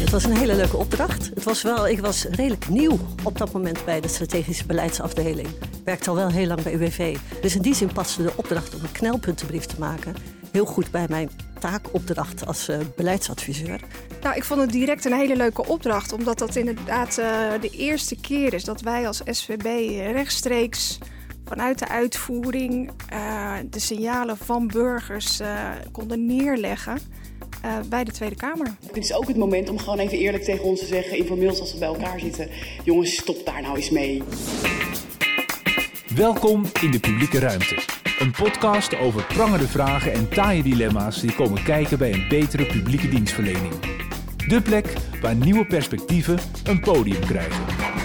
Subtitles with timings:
[0.00, 1.30] het was een hele leuke opdracht.
[1.34, 5.48] Het was wel, ik was redelijk nieuw op dat moment bij de strategische beleidsafdeling.
[5.84, 7.16] Werkte al wel heel lang bij UWV.
[7.40, 10.14] Dus in die zin paste de opdracht om een knelpuntenbrief te maken
[10.56, 13.80] heel goed bij mijn taakopdracht als uh, beleidsadviseur.
[14.22, 18.16] Nou, ik vond het direct een hele leuke opdracht, omdat dat inderdaad uh, de eerste
[18.20, 19.64] keer is dat wij als SVB
[20.12, 20.98] rechtstreeks
[21.44, 25.40] vanuit de uitvoering uh, de signalen van burgers
[25.92, 26.98] konden neerleggen.
[27.88, 28.76] Bij de Tweede Kamer.
[28.92, 31.72] Dit is ook het moment om gewoon even eerlijk tegen ons te zeggen, informeel als
[31.72, 32.48] we bij elkaar zitten.
[32.84, 34.22] Jongens, stop daar nou eens mee.
[36.14, 37.78] Welkom in de publieke ruimte.
[38.18, 43.08] Een podcast over prangende vragen en taaie dilemma's die komen kijken bij een betere publieke
[43.08, 43.74] dienstverlening.
[44.48, 47.95] De plek waar nieuwe perspectieven een podium krijgen.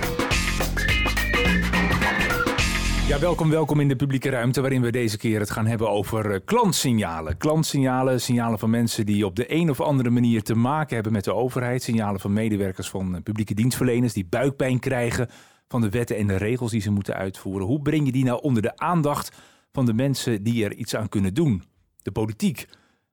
[3.08, 6.32] Ja, welkom, welkom in de publieke ruimte waarin we deze keer het gaan hebben over
[6.32, 7.38] eh, klantsignalen.
[7.38, 11.24] Klantsignalen, signalen van mensen die op de een of andere manier te maken hebben met
[11.24, 11.84] de overheid.
[11.84, 15.29] Signalen van medewerkers van eh, publieke dienstverleners die buikpijn krijgen
[15.68, 17.68] van de wetten en de regels die ze moeten uitvoeren.
[17.68, 19.38] Hoe breng je die nou onder de aandacht
[19.72, 21.63] van de mensen die er iets aan kunnen doen?
[22.02, 22.68] De politiek.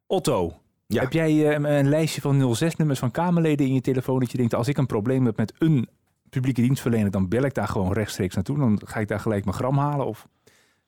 [0.06, 4.36] Otto, heb jij uh, een lijstje van 06-nummers van Kamerleden in je telefoon dat je
[4.36, 5.88] denkt, als ik een probleem heb met een
[6.30, 8.58] publieke dienstverlener, dan bel ik daar gewoon rechtstreeks naartoe.
[8.58, 10.06] Dan ga ik daar gelijk mijn gram halen?
[10.06, 10.26] Of...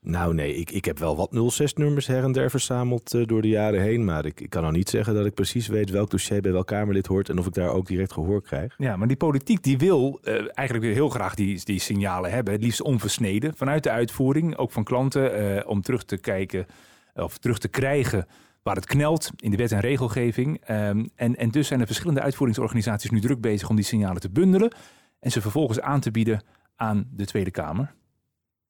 [0.03, 1.31] Nou nee, ik, ik heb wel wat
[1.63, 4.05] 06-nummers her en der verzameld uh, door de jaren heen.
[4.05, 6.67] Maar ik, ik kan nou niet zeggen dat ik precies weet welk dossier bij welk
[6.67, 8.75] Kamerlid hoort en of ik daar ook direct gehoor krijg.
[8.79, 12.53] Ja, maar die politiek die wil uh, eigenlijk weer heel graag die, die signalen hebben.
[12.53, 16.67] Het liefst onversneden vanuit de uitvoering, ook van klanten, uh, om terug te kijken
[17.15, 18.27] of terug te krijgen
[18.63, 20.71] waar het knelt in de wet en regelgeving.
[20.71, 24.31] Um, en, en dus zijn er verschillende uitvoeringsorganisaties nu druk bezig om die signalen te
[24.31, 24.73] bundelen
[25.21, 26.45] en ze vervolgens aan te bieden
[26.77, 27.95] aan de Tweede Kamer.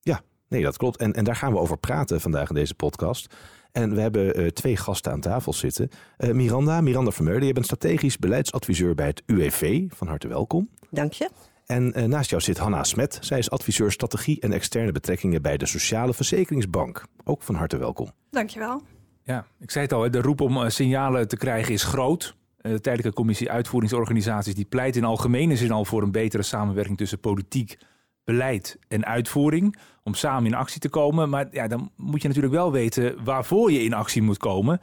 [0.01, 0.97] Ja, Nee, dat klopt.
[0.97, 3.35] En, en daar gaan we over praten vandaag in deze podcast.
[3.73, 5.89] En we hebben uh, twee gasten aan tafel zitten.
[6.19, 9.85] Uh, Miranda, Miranda Vermeulen, je bent strategisch beleidsadviseur bij het UWV.
[9.89, 10.69] Van harte welkom.
[10.91, 11.31] Dank je.
[11.67, 13.19] En uh, naast jou zit Hanna Smet.
[13.21, 17.05] Zij is adviseur strategie en externe betrekkingen bij de Sociale Verzekeringsbank.
[17.25, 18.11] Ook van harte welkom.
[18.31, 18.83] Dankjewel.
[19.23, 22.37] Ja, ik zei het al, de roep om signalen te krijgen is groot.
[22.63, 27.21] De tijdelijke commissie uitvoeringsorganisaties die pleit in algemene zin al voor een betere samenwerking tussen
[27.21, 27.79] politiek,
[28.25, 31.29] beleid en uitvoering om samen in actie te komen.
[31.29, 34.81] Maar ja, dan moet je natuurlijk wel weten waarvoor je in actie moet komen.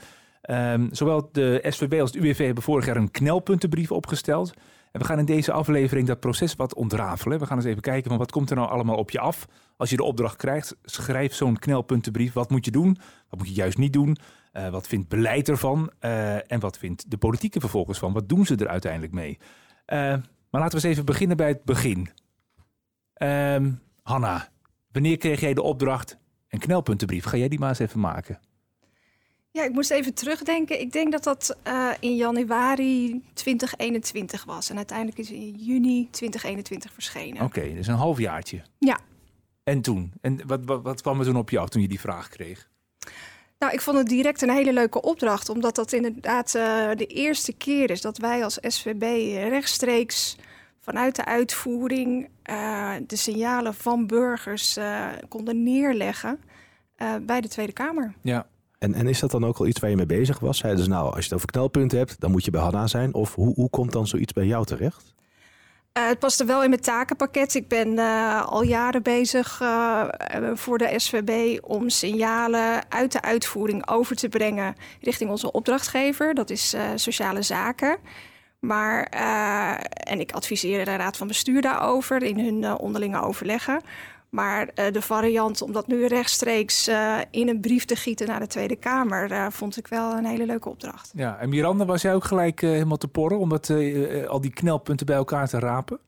[0.49, 4.53] Um, zowel de SVB als het UWV hebben vorig jaar een knelpuntenbrief opgesteld.
[4.91, 7.39] En we gaan in deze aflevering dat proces wat ontrafelen.
[7.39, 9.47] We gaan eens even kijken van wat komt er nou allemaal op je af.
[9.77, 12.33] Als je de opdracht krijgt, schrijf zo'n knelpuntenbrief.
[12.33, 12.97] Wat moet je doen?
[13.29, 14.17] Wat moet je juist niet doen?
[14.57, 15.91] Uh, wat vindt beleid ervan?
[16.01, 18.13] Uh, en wat vindt de politiek er vervolgens van?
[18.13, 19.37] Wat doen ze er uiteindelijk mee?
[19.87, 19.97] Uh,
[20.49, 22.09] maar laten we eens even beginnen bij het begin.
[23.21, 24.49] Um, Hanna,
[24.91, 26.17] wanneer kreeg jij de opdracht
[26.49, 27.25] een knelpuntenbrief?
[27.25, 28.39] Ga jij die maar eens even maken?
[29.51, 30.79] Ja, ik moest even terugdenken.
[30.79, 31.57] Ik denk dat dat
[31.99, 34.69] in januari 2021 was.
[34.69, 37.41] En uiteindelijk is het in juni 2021 verschenen.
[37.41, 38.61] Oké, okay, dus een halfjaartje.
[38.77, 38.99] Ja.
[39.63, 40.13] En toen?
[40.21, 42.69] En wat, wat, wat kwam er toen op je af toen je die vraag kreeg?
[43.59, 45.49] Nou, ik vond het direct een hele leuke opdracht.
[45.49, 49.01] Omdat dat inderdaad uh, de eerste keer is dat wij als SVB
[49.49, 50.37] rechtstreeks
[50.79, 56.39] vanuit de uitvoering uh, de signalen van burgers uh, konden neerleggen
[56.97, 58.13] uh, bij de Tweede Kamer.
[58.21, 58.47] Ja.
[58.77, 60.57] En, en is dat dan ook al iets waar je mee bezig was?
[60.57, 63.13] Zeiden ze nou, als je het over knelpunten hebt, dan moet je bij Hanna zijn.
[63.13, 65.15] Of hoe, hoe komt dan zoiets bij jou terecht?
[66.05, 67.55] Het paste wel in mijn takenpakket.
[67.55, 67.97] Ik ben
[68.45, 69.61] al jaren bezig
[70.53, 76.33] voor de SVB om signalen uit de uitvoering over te brengen richting onze opdrachtgever.
[76.33, 77.97] Dat is sociale zaken.
[78.59, 79.03] Maar,
[79.89, 83.81] en ik adviseer de Raad van Bestuur daarover in hun onderlinge overleggen.
[84.29, 86.87] Maar uh, de variant om dat nu rechtstreeks
[87.31, 90.69] in een brief te gieten naar de Tweede Kamer, vond ik wel een hele leuke
[90.69, 91.11] opdracht.
[91.15, 93.69] Ja, en Miranda, was jij ook gelijk helemaal te porren om dat,
[94.27, 95.99] al die knelpunten bij elkaar te rapen?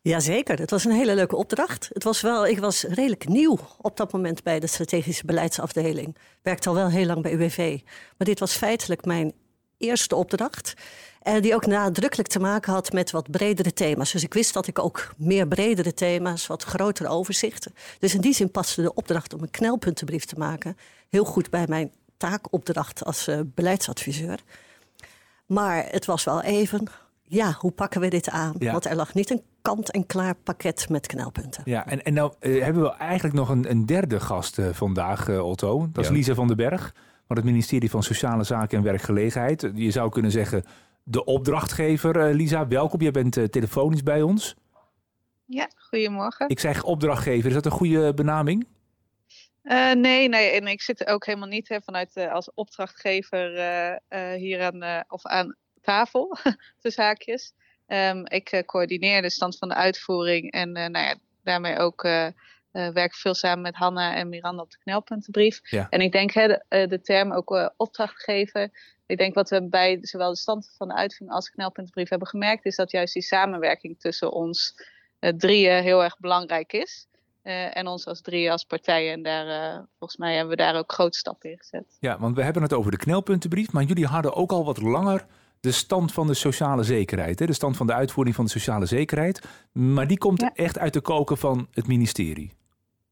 [0.00, 1.90] Jazeker, het was een hele leuke opdracht.
[1.92, 6.16] Het was wel, ik was redelijk nieuw op dat moment bij de strategische beleidsafdeling.
[6.42, 7.78] Werkte al wel heel lang bij UWV.
[8.16, 9.32] Maar dit was feitelijk mijn
[9.78, 10.74] eerste opdracht.
[11.26, 14.12] En die ook nadrukkelijk te maken had met wat bredere thema's.
[14.12, 17.74] Dus ik wist dat ik ook meer bredere thema's, wat grotere overzichten.
[17.98, 20.76] Dus in die zin paste de opdracht om een knelpuntenbrief te maken
[21.08, 24.38] heel goed bij mijn taakopdracht als uh, beleidsadviseur.
[25.46, 26.86] Maar het was wel even,
[27.22, 28.54] ja, hoe pakken we dit aan?
[28.58, 28.72] Ja.
[28.72, 31.62] Want er lag niet een kant-en-klaar pakket met knelpunten.
[31.64, 35.28] Ja, en, en nou uh, hebben we eigenlijk nog een, een derde gast uh, vandaag,
[35.28, 35.88] Otto.
[35.92, 36.16] Dat is ja.
[36.16, 36.94] Lisa van den Berg
[37.26, 39.70] van het ministerie van Sociale Zaken en Werkgelegenheid.
[39.74, 40.64] Je zou kunnen zeggen
[41.08, 42.28] de opdrachtgever.
[42.28, 43.00] Uh, Lisa, welkom.
[43.00, 44.54] Jij bent uh, telefonisch bij ons.
[45.44, 46.48] Ja, goedemorgen.
[46.48, 47.46] Ik zeg opdrachtgever.
[47.46, 48.66] Is dat een goede benaming?
[49.62, 50.50] Uh, nee, nee.
[50.50, 53.48] En ik zit ook helemaal niet hè, vanuit als opdrachtgever
[54.34, 56.36] hier aan, of aan tafel,
[56.82, 57.52] tussen haakjes.
[57.86, 62.08] Ehm, ik coördineer de stand van de uitvoering en nou ja, daarmee ook
[62.92, 65.60] werk veel samen met Hanna en Miranda op de knelpuntenbrief.
[65.90, 68.70] En ik denk hè, de, de term ook opdrachtgever
[69.06, 72.28] ik denk wat we bij zowel de stand van de uitvoering als de knelpuntenbrief hebben
[72.28, 74.74] gemerkt, is dat juist die samenwerking tussen ons
[75.20, 77.06] uh, drieën heel erg belangrijk is.
[77.42, 79.12] Uh, en ons als drieën als partijen.
[79.12, 81.96] En daar, uh, volgens mij hebben we daar ook grote stappen in gezet.
[82.00, 85.26] Ja, want we hebben het over de knelpuntenbrief, maar jullie hadden ook al wat langer
[85.60, 87.38] de stand van de sociale zekerheid.
[87.38, 87.46] Hè?
[87.46, 89.40] De stand van de uitvoering van de sociale zekerheid.
[89.72, 92.52] Maar die komt echt uit de koken van het ministerie.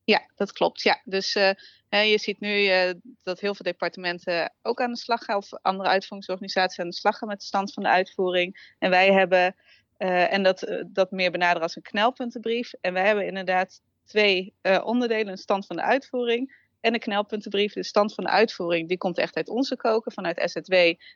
[0.05, 0.83] Ja, dat klopt.
[0.83, 1.01] Ja.
[1.05, 1.53] Dus uh,
[1.89, 2.93] je ziet nu uh,
[3.23, 7.19] dat heel veel departementen ook aan de slag gaan, of andere uitvoeringsorganisaties aan de slag
[7.19, 8.75] gaan met de stand van de uitvoering.
[8.79, 9.55] En wij hebben,
[9.99, 12.73] uh, en dat, dat meer benaderen als een knelpuntenbrief.
[12.81, 17.73] En wij hebben inderdaad twee onderdelen: een stand van de uitvoering en een knelpuntenbrief.
[17.73, 20.73] De stand van de uitvoering die komt echt uit onze koken, vanuit SZW,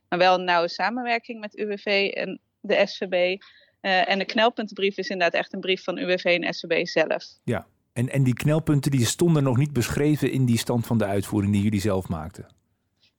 [0.09, 3.43] maar wel een nauwe samenwerking met UWV en de SVB.
[3.81, 7.25] en de knelpuntenbrief is inderdaad echt een brief van UWV en SVB zelf.
[7.45, 7.67] Ja,
[7.99, 11.53] en, en die knelpunten die stonden nog niet beschreven in die stand van de uitvoering
[11.53, 12.47] die jullie zelf maakten?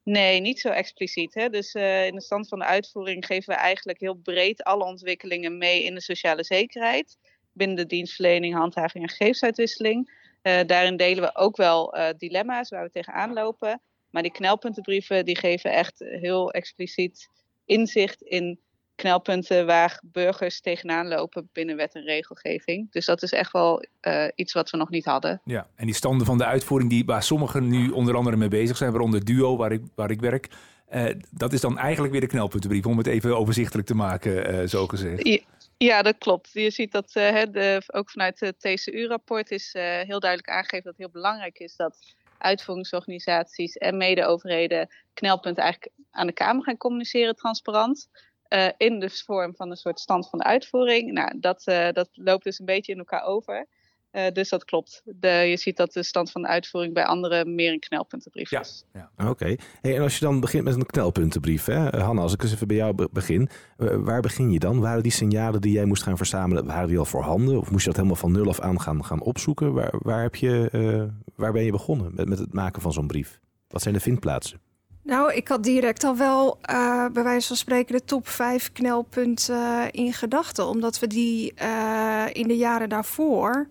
[0.04, 1.34] Nee, niet zo expliciet.
[1.34, 1.50] Hè?
[1.50, 5.58] Dus uh, in de stand van de uitvoering geven we eigenlijk heel breed alle ontwikkelingen
[5.58, 7.18] mee in de sociale zekerheid.
[7.52, 10.12] Binnen de dienstverlening, handhaving en gegevensuitwisseling.
[10.44, 13.82] Uh, daarin delen we ook wel uh, dilemma's waar we tegenaan lopen.
[14.10, 17.30] Maar die knelpuntenbrieven die geven echt heel expliciet
[17.66, 18.60] inzicht in
[19.00, 22.92] knelpunten waar burgers tegenaan lopen binnen wet en regelgeving.
[22.92, 25.42] Dus dat is echt wel uh, iets wat we nog niet hadden.
[25.44, 28.78] Ja, en die standen van de uitvoering die, waar sommigen nu onder andere mee bezig
[28.78, 30.48] zijn, waaronder Duo, waar ik, waar ik werk.
[30.94, 34.68] Uh, dat is dan eigenlijk weer de knelpuntenbrief, om het even overzichtelijk te maken, uh,
[34.68, 35.28] zo gezegd.
[35.28, 35.40] Ja.
[35.78, 36.50] Ja, dat klopt.
[36.54, 40.94] Je ziet dat uh, de, ook vanuit het TCU-rapport is uh, heel duidelijk aangegeven dat
[40.98, 41.98] het heel belangrijk is dat
[42.38, 48.10] uitvoeringsorganisaties en mede-overheden knelpunten eigenlijk aan de Kamer gaan communiceren transparant.
[48.50, 51.12] Uh, in de vorm van een soort stand van de uitvoering.
[51.12, 53.68] Nou, dat, uh, dat loopt dus een beetje in elkaar over.
[54.12, 55.02] Uh, dus dat klopt.
[55.06, 58.86] De, je ziet dat de stand van de uitvoering bij anderen meer een knelpuntenbrief is.
[58.94, 59.30] Ja, ja.
[59.30, 59.56] oké.
[59.82, 62.00] Hey, en als je dan begint met een knelpuntenbrief, hè?
[62.00, 63.50] Hanna, als ik eens even bij jou begin.
[63.78, 64.80] waar begin je dan?
[64.80, 67.58] Waren die signalen die jij moest gaan verzamelen, waren die al voorhanden?
[67.58, 69.74] Of moest je dat helemaal van nul af aan gaan, gaan opzoeken?
[69.74, 73.40] Waar, waar, heb je, waar ben je begonnen met, met het maken van zo'n brief?
[73.68, 74.60] Wat zijn de vindplaatsen?
[75.10, 79.56] Nou, ik had direct al wel uh, bij wijze van spreken de top 5 knelpunten
[79.56, 80.68] uh, in gedachten.
[80.68, 83.68] Omdat we die uh, in de jaren daarvoor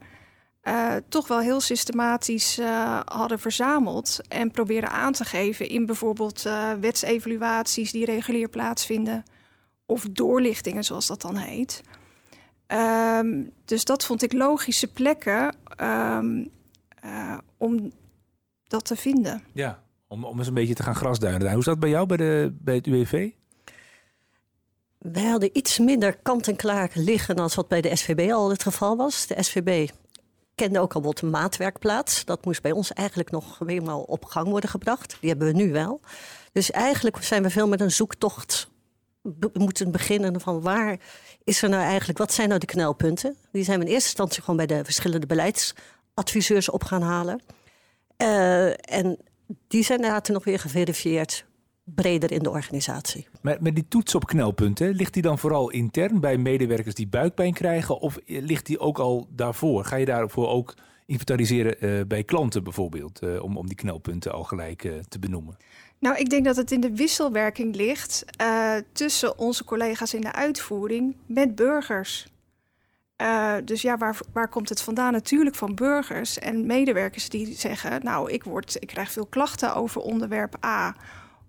[1.08, 2.60] toch wel heel systematisch
[3.04, 4.20] hadden verzameld.
[4.28, 6.42] En proberen aan te geven in bijvoorbeeld
[6.80, 9.22] wetsevaluaties die regulier plaatsvinden.
[9.86, 11.82] Of doorlichtingen, zoals dat dan heet.
[12.66, 16.50] Um, dus dat vond ik logische plekken um,
[17.56, 17.92] om
[18.66, 19.44] dat te vinden.
[19.52, 21.50] Ja, om, eens een beetje te gaan grasduinen.
[21.50, 23.30] Hoe is dat bij jou bij, de, bij het UWV?
[24.98, 29.26] Wij hadden iets minder kant-en-klaar liggen dan wat bij de SVB al het geval was.
[29.26, 29.88] De SVB
[30.54, 32.24] kende ook al wat maatwerkplaats.
[32.24, 35.16] Dat moest bij ons eigenlijk nog helemaal op gang worden gebracht.
[35.20, 36.00] Die hebben we nu wel.
[36.52, 38.70] Dus eigenlijk zijn we veel met een zoektocht
[39.52, 40.98] moeten beginnen van waar
[41.44, 43.36] is er nou eigenlijk, wat zijn nou de knelpunten?
[43.52, 47.42] Die zijn we in eerste instantie gewoon bij de verschillende beleidsadviseurs op gaan halen.
[48.22, 49.18] Uh, en
[49.68, 51.46] die zijn later nog weer geverifieerd
[51.94, 53.28] breder in de organisatie.
[53.42, 57.52] Maar met die toets op knelpunten, ligt die dan vooral intern bij medewerkers die buikpijn
[57.52, 58.00] krijgen?
[58.00, 59.84] Of ligt die ook al daarvoor?
[59.84, 60.74] Ga je daarvoor ook
[61.06, 65.56] inventariseren uh, bij klanten bijvoorbeeld, uh, om, om die knelpunten al gelijk uh, te benoemen?
[65.98, 68.24] Nou, ik denk dat het in de wisselwerking ligt
[68.92, 72.26] tussen onze collega's in de uitvoering met burgers.
[73.22, 75.12] Uh, dus ja, waar, waar komt het vandaan?
[75.12, 80.00] Natuurlijk van burgers en medewerkers die zeggen: Nou, ik, word, ik krijg veel klachten over
[80.00, 80.96] onderwerp A.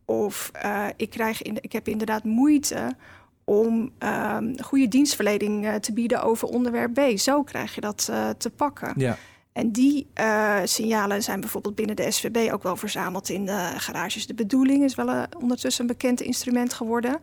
[0.05, 2.95] Of uh, ik, krijg in, ik heb inderdaad moeite
[3.43, 7.17] om uh, goede dienstverlening uh, te bieden over onderwerp B.
[7.17, 8.93] Zo krijg je dat te pakken.
[8.95, 9.17] Ja.
[9.53, 10.07] En die
[10.63, 14.27] signalen zijn bijvoorbeeld binnen de SVB ook wel verzameld in de garages.
[14.27, 17.19] De bedoeling is wel ondertussen een bekend instrument geworden.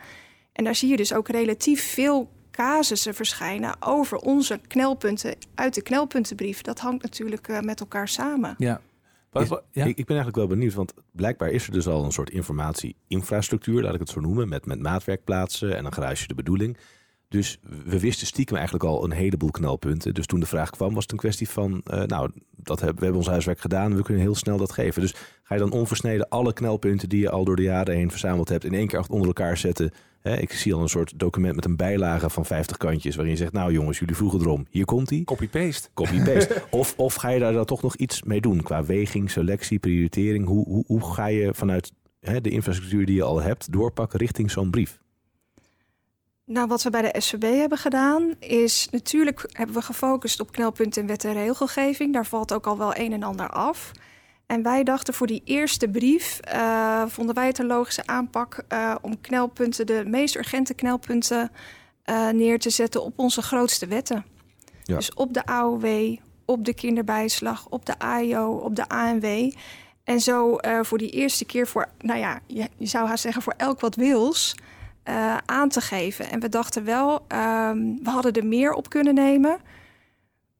[0.52, 5.82] En daar zie je dus ook relatief veel casussen verschijnen over onze knelpunten uit de
[5.82, 6.62] knelpuntenbrief.
[6.62, 8.54] Dat hangt natuurlijk uh, met elkaar samen.
[8.58, 8.80] Ja.
[9.32, 9.84] Is, ja.
[9.84, 13.82] Ik, ik, ben eigenlijk wel benieuwd, want blijkbaar is er dus al een soort informatie-infrastructuur,
[13.82, 16.76] laat ik het zo noemen, met, met maatwerkplaatsen en een garage de bedoeling.
[17.28, 20.14] Dus we wisten stiekem eigenlijk al een heleboel knelpunten.
[20.14, 23.02] Dus toen de vraag kwam, was het een kwestie van, uh, nou, dat hebben, we
[23.02, 25.00] hebben ons huiswerk gedaan, we kunnen heel snel dat geven.
[25.00, 28.48] Dus ga je dan onversneden alle knelpunten die je al door de jaren heen verzameld
[28.48, 29.92] hebt, in één keer onder elkaar zetten
[30.32, 33.14] ik zie al een soort document met een bijlage van 50 kantjes.
[33.14, 34.66] waarin je zegt: Nou jongens, jullie vroegen erom.
[34.70, 35.22] Hier komt hij.
[35.24, 35.88] Copy-paste.
[35.94, 36.62] Copy-paste.
[36.70, 38.62] of, of ga je daar dan toch nog iets mee doen?
[38.62, 40.46] Qua weging, selectie, prioritering.
[40.46, 43.72] Hoe, hoe, hoe ga je vanuit hè, de infrastructuur die je al hebt.
[43.72, 44.98] doorpakken richting zo'n brief?
[46.44, 51.02] Nou, wat we bij de SVB hebben gedaan, is natuurlijk hebben we gefocust op knelpunten
[51.02, 52.12] in wet en regelgeving.
[52.12, 53.92] Daar valt ook al wel een en ander af.
[54.46, 58.94] En wij dachten voor die eerste brief, uh, vonden wij het een logische aanpak uh,
[59.00, 61.50] om knelpunten, de meest urgente knelpunten,
[62.10, 64.24] uh, neer te zetten op onze grootste wetten.
[64.82, 64.96] Ja.
[64.96, 69.52] Dus op de AOW, op de kinderbijslag, op de AIO, op de ANW.
[70.04, 73.54] En zo voor die eerste keer voor, nou ja, je, je zou haast zeggen voor
[73.56, 74.54] elk wat wils,
[75.46, 76.30] aan te geven.
[76.30, 79.58] En we dachten wel, um, we hadden er meer op kunnen nemen.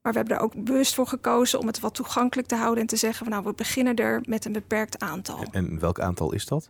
[0.07, 2.87] Maar we hebben er ook bewust voor gekozen om het wat toegankelijk te houden en
[2.87, 5.45] te zeggen van nou, we beginnen er met een beperkt aantal.
[5.51, 6.69] En welk aantal is dat?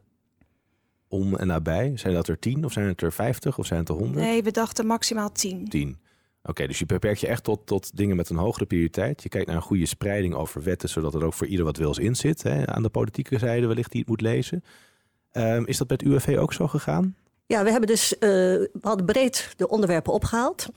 [1.07, 1.91] Om en nabij?
[1.95, 4.25] Zijn dat er tien of zijn het er vijftig of zijn het er honderd?
[4.25, 5.67] Nee, we dachten maximaal tien.
[5.67, 5.97] Tien.
[6.43, 9.23] Oké, dus je beperkt je echt tot, tot dingen met een hogere prioriteit.
[9.23, 11.97] Je kijkt naar een goede spreiding over wetten, zodat er ook voor ieder wat wils
[11.97, 12.43] in zit.
[12.43, 14.63] Hè, aan de politieke zijde wellicht die het moet lezen.
[15.31, 17.15] Um, is dat bij het UWV ook zo gegaan?
[17.45, 20.67] Ja, we hebben dus uh, we hadden breed de onderwerpen opgehaald.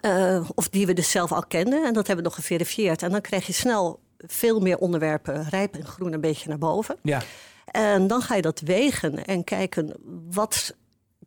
[0.00, 1.84] Uh, of die we dus zelf al kenden.
[1.84, 3.02] En dat hebben we nog geverifieerd.
[3.02, 6.96] En dan krijg je snel veel meer onderwerpen, rijp en groen, een beetje naar boven.
[7.02, 7.22] Ja.
[7.64, 9.94] En dan ga je dat wegen en kijken
[10.30, 10.76] wat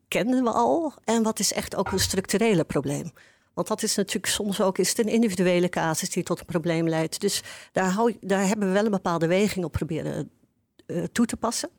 [0.07, 3.11] kenden we al en wat is echt ook een structurele probleem.
[3.53, 6.89] Want dat is natuurlijk soms ook is het een individuele casus die tot een probleem
[6.89, 7.21] leidt.
[7.21, 10.29] Dus daar, hou, daar hebben we wel een bepaalde weging op proberen
[10.87, 11.69] uh, toe te passen.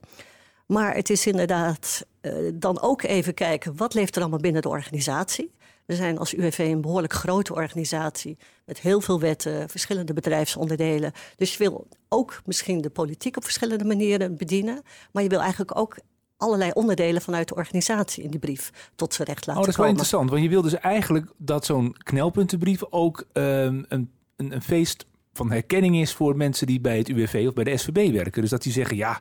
[0.66, 4.68] Maar het is inderdaad uh, dan ook even kijken wat leeft er allemaal binnen de
[4.68, 5.52] organisatie.
[5.86, 11.12] We zijn als UWV een behoorlijk grote organisatie met heel veel wetten, verschillende bedrijfsonderdelen.
[11.36, 15.78] Dus je wil ook misschien de politiek op verschillende manieren bedienen, maar je wil eigenlijk
[15.78, 15.96] ook
[16.36, 19.60] allerlei onderdelen vanuit de organisatie in die brief tot z'n recht laten komen.
[19.60, 23.84] Oh, dat is wel interessant, want je wil dus eigenlijk dat zo'n knelpuntenbrief ook um,
[23.88, 27.64] een, een, een feest van herkenning is voor mensen die bij het UWV of bij
[27.64, 28.40] de SVB werken.
[28.40, 29.20] Dus dat die zeggen, ja,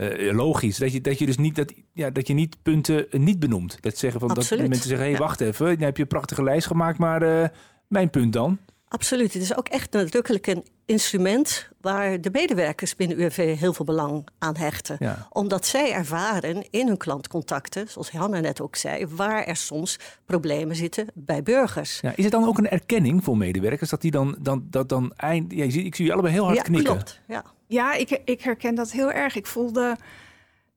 [0.00, 0.78] uh, logisch.
[0.78, 3.76] Dat je, dat je dus niet, dat, ja, dat je niet punten niet benoemt.
[3.80, 4.60] Dat zeggen van Absoluut.
[4.60, 7.22] dat mensen zeggen: hé, hey, wacht even, dan heb je een prachtige lijst gemaakt, maar
[7.22, 7.44] uh,
[7.88, 8.58] mijn punt dan.
[8.88, 9.32] Absoluut.
[9.32, 14.28] Het is ook echt nadrukkelijk een instrument waar de medewerkers binnen UWV heel veel belang
[14.38, 14.96] aan hechten.
[14.98, 15.26] Ja.
[15.30, 20.76] Omdat zij ervaren in hun klantcontacten, zoals Hanna net ook zei, waar er soms problemen
[20.76, 21.98] zitten bij burgers.
[22.00, 25.12] Ja, is het dan ook een erkenning voor medewerkers dat die dan, dan, dat dan
[25.16, 25.52] eind.
[25.52, 26.94] Ja, je ik zie je allebei heel hard ja, knikken.
[26.94, 27.20] Klopt.
[27.28, 29.36] Ja, ja ik, ik herken dat heel erg.
[29.36, 29.96] Ik voelde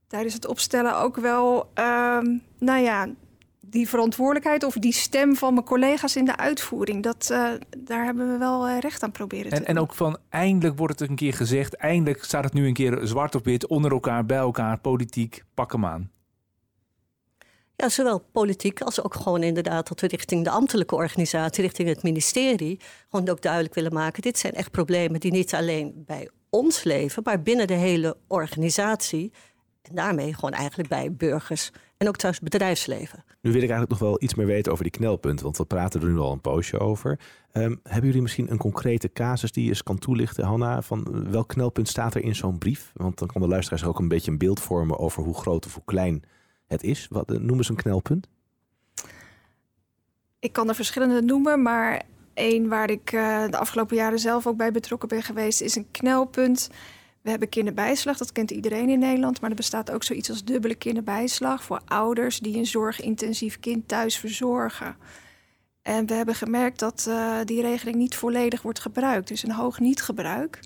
[0.08, 3.10] tijdens het opstellen ook wel, um, nou ja,
[3.60, 7.04] die verantwoordelijkheid of die stem van mijn collega's in de uitvoering.
[7.04, 10.18] Dat, uh, daar hebben we wel uh, recht aan proberen te en, en ook van
[10.30, 11.76] eindelijk wordt het een keer gezegd.
[11.76, 15.44] Eindelijk staat het nu een keer zwart op wit onder elkaar, bij elkaar, politiek.
[15.54, 16.12] Pak hem aan.
[17.76, 22.04] Ja, zowel politiek als ook gewoon inderdaad dat we richting de ambtelijke organisatie, richting het
[22.04, 24.22] ministerie, gewoon ook duidelijk willen maken.
[24.22, 29.32] Dit zijn echt problemen die niet alleen bij ons leven, maar binnen de hele organisatie.
[29.82, 33.24] En daarmee gewoon eigenlijk bij burgers en ook thuis bedrijfsleven.
[33.42, 36.02] Nu wil ik eigenlijk nog wel iets meer weten over die knelpunten, want we praten
[36.02, 37.20] er nu al een poosje over.
[37.54, 40.82] Um, hebben jullie misschien een concrete casus die je eens kan toelichten, Hanna?
[40.82, 42.92] Van welk knelpunt staat er in zo'n brief?
[42.94, 45.74] Want dan kan de luisteraars ook een beetje een beeld vormen over hoe groot of
[45.74, 46.24] hoe klein
[46.66, 47.08] het is.
[47.10, 48.28] Wat, noemen ze een knelpunt?
[50.40, 52.02] Ik kan er verschillende noemen, maar
[52.34, 55.92] één waar ik uh, de afgelopen jaren zelf ook bij betrokken ben geweest, is een
[55.92, 56.70] knelpunt.
[57.22, 59.42] We hebben kinderbijslag, dat kent iedereen in Nederland.
[59.42, 64.18] Maar er bestaat ook zoiets als dubbele kinderbijslag voor ouders die een zorgintensief kind thuis
[64.18, 64.96] verzorgen.
[65.82, 69.28] En we hebben gemerkt dat uh, die regeling niet volledig wordt gebruikt.
[69.28, 70.60] Dus een hoog niet-gebruik.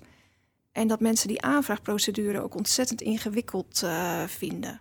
[0.72, 4.80] En dat mensen die aanvraagprocedure ook ontzettend ingewikkeld uh, vinden.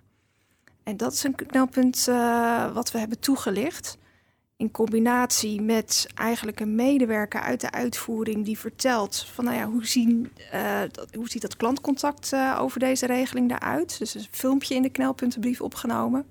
[0.84, 2.06] En dat is een knelpunt
[2.74, 3.98] wat we hebben toegelicht
[4.58, 9.86] in combinatie met eigenlijk een medewerker uit de uitvoering die vertelt van nou ja, hoe,
[9.86, 14.00] zien, uh, dat, hoe ziet dat klantcontact uh, over deze regeling eruit?
[14.00, 16.26] Dus een filmpje in de knelpuntenbrief opgenomen.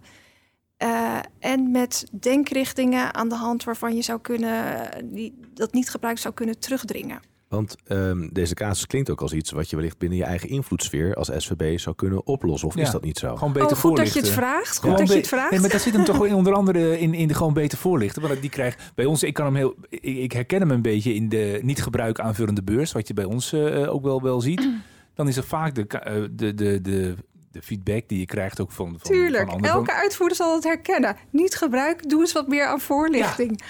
[0.83, 6.21] Uh, en met denkrichtingen aan de hand waarvan je zou kunnen die, dat niet gebruikt
[6.21, 7.21] zou kunnen terugdringen.
[7.49, 11.15] Want um, deze casus klinkt ook als iets wat je wellicht binnen je eigen invloedssfeer
[11.15, 12.69] als SVB zou kunnen oplossen.
[12.69, 12.83] Of ja.
[12.83, 13.37] is dat niet zo?
[13.37, 14.79] Gewoon beter oh, goed dat je het vraagt.
[14.79, 14.97] Goed ja.
[14.97, 15.51] dat je het vraagt.
[15.51, 18.23] Nee, maar dat zit hem toch onder andere in, in de gewoon beter voorlichten.
[18.23, 21.15] Want die krijgt bij ons, ik kan hem heel, ik, ik, herken hem een beetje
[21.15, 24.69] in de niet gebruik aanvullende beurs, wat je bij ons uh, ook wel, wel ziet.
[25.15, 27.15] Dan is er vaak de, uh, de, de, de
[27.57, 28.89] de feedback die je krijgt ook van.
[28.99, 31.17] van Tuurlijk, van elke uitvoerder zal het herkennen.
[31.31, 33.61] Niet gebruik, doe eens wat meer aan voorlichting.
[33.61, 33.67] Ja.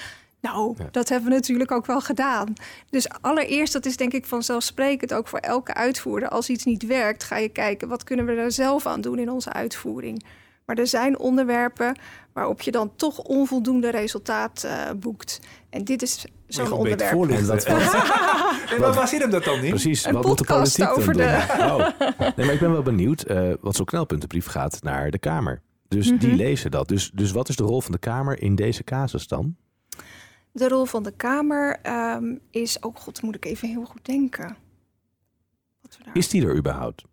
[0.47, 0.89] Nou, ja.
[0.91, 2.53] dat hebben we natuurlijk ook wel gedaan.
[2.91, 6.29] Dus allereerst, dat is denk ik vanzelfsprekend ook voor elke uitvoerder.
[6.29, 9.31] Als iets niet werkt, ga je kijken wat kunnen we daar zelf aan doen in
[9.31, 10.25] onze uitvoering.
[10.65, 11.99] Maar er zijn onderwerpen
[12.33, 15.41] waarop je dan toch onvoldoende resultaat uh, boekt.
[15.71, 17.31] En dit is zo'n onderwerp.
[17.31, 17.65] En dat
[18.73, 19.71] en wat, waar zit hem dat dan in?
[19.71, 21.45] Precies, een wat moet de politiek over dan de...
[21.57, 21.67] doen?
[21.71, 22.37] Oh.
[22.37, 25.61] Nee, maar ik ben wel benieuwd, uh, wat zo'n knelpuntenbrief gaat naar de Kamer.
[25.89, 26.37] Dus die Mhm.
[26.37, 26.89] lezen dat.
[26.89, 29.57] Dus, dus wat is de rol van de Kamer in deze casus dan?
[30.57, 34.57] De rol van de Kamer ehm, is ook, god, moet ik even heel goed denken.
[35.81, 36.17] Wat daar...
[36.17, 37.05] Is die er überhaupt?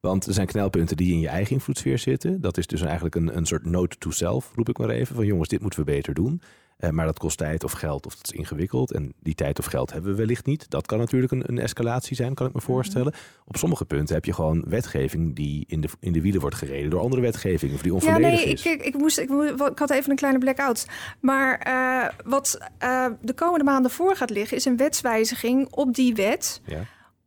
[0.00, 2.40] Want er zijn knelpunten die in je eigen invloedssfeer zitten.
[2.40, 5.14] Dat is dus eigenlijk een, een soort note to self, roep ik maar even.
[5.14, 6.42] Van jongens, dit moeten we beter doen.
[6.78, 8.92] Eh, maar dat kost tijd of geld of dat is ingewikkeld.
[8.92, 10.70] En die tijd of geld hebben we wellicht niet.
[10.70, 13.14] Dat kan natuurlijk een, een escalatie zijn, kan ik me voorstellen.
[13.46, 16.90] Op sommige punten heb je gewoon wetgeving die in de, in de wielen wordt gereden
[16.90, 17.72] door andere wetgeving.
[17.74, 18.64] Of die Ja, onvolledig nee, is.
[18.64, 20.86] ik, ik, ik, moest, ik, moest- ik had even een kleine blackout.
[21.20, 26.14] Maar eh, wat eh, de komende maanden voor gaat liggen, is een wetswijziging op die
[26.14, 26.60] wet.
[26.64, 26.80] Ja.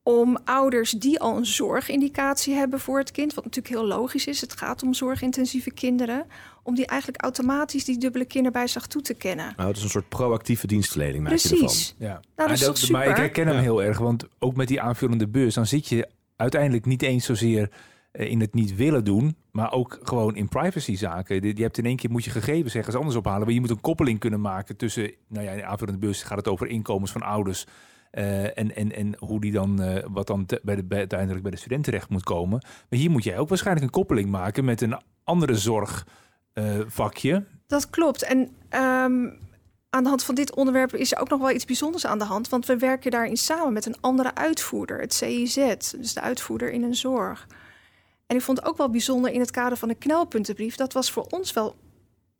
[0.03, 4.41] Om ouders die al een zorgindicatie hebben voor het kind, wat natuurlijk heel logisch is,
[4.41, 6.25] het gaat om zorgintensieve kinderen,
[6.63, 9.53] om die eigenlijk automatisch die dubbele kinderbijslag toe te kennen.
[9.55, 11.57] Nou, het is een soort proactieve dienstverlening maak je ervan.
[11.59, 11.95] Precies.
[11.97, 12.13] Ja.
[12.35, 13.21] dat is Maar toch Maar ik super?
[13.23, 13.61] herken hem Ja.
[13.61, 17.69] heel erg, want ook met die aanvullende bus, dan zit je uiteindelijk niet eens zozeer
[18.11, 21.35] eh, in het niet willen doen, maar ook gewoon in privacyzaken.
[21.41, 23.69] Je je hebt in één keer moet je gegevens ergens anders ophalen, maar je moet
[23.69, 27.11] een koppeling kunnen maken tussen, nou ja, in de aanvullende bus gaat het over inkomens
[27.11, 27.65] van ouders.
[28.11, 31.41] eh, en, en, en hoe die dan, eh, wat dan te- bij de, bij, uiteindelijk
[31.41, 32.63] bij de student terecht moet komen.
[32.89, 35.55] Maar hier moet jij ook waarschijnlijk een koppeling maken met een andere
[36.53, 37.45] zorgvakje.
[37.67, 38.23] Dat klopt.
[38.23, 39.29] En ehm,
[39.89, 42.25] aan de hand van dit onderwerp is er ook nog wel iets bijzonders aan de
[42.25, 42.49] hand.
[42.49, 45.55] Want we werken daarin samen met een andere uitvoerder, het CIZ.
[45.97, 47.47] Dus de uitvoerder in een zorg.
[48.27, 50.75] En ik vond het ook wel bijzonder in het kader van de knelpuntenbrief.
[50.75, 51.75] Dat was voor ons wel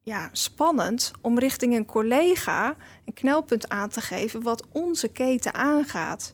[0.02, 2.76] ja, spannend om richting een collega
[3.06, 6.34] een knelpunt aan te geven wat onze keten aangaat.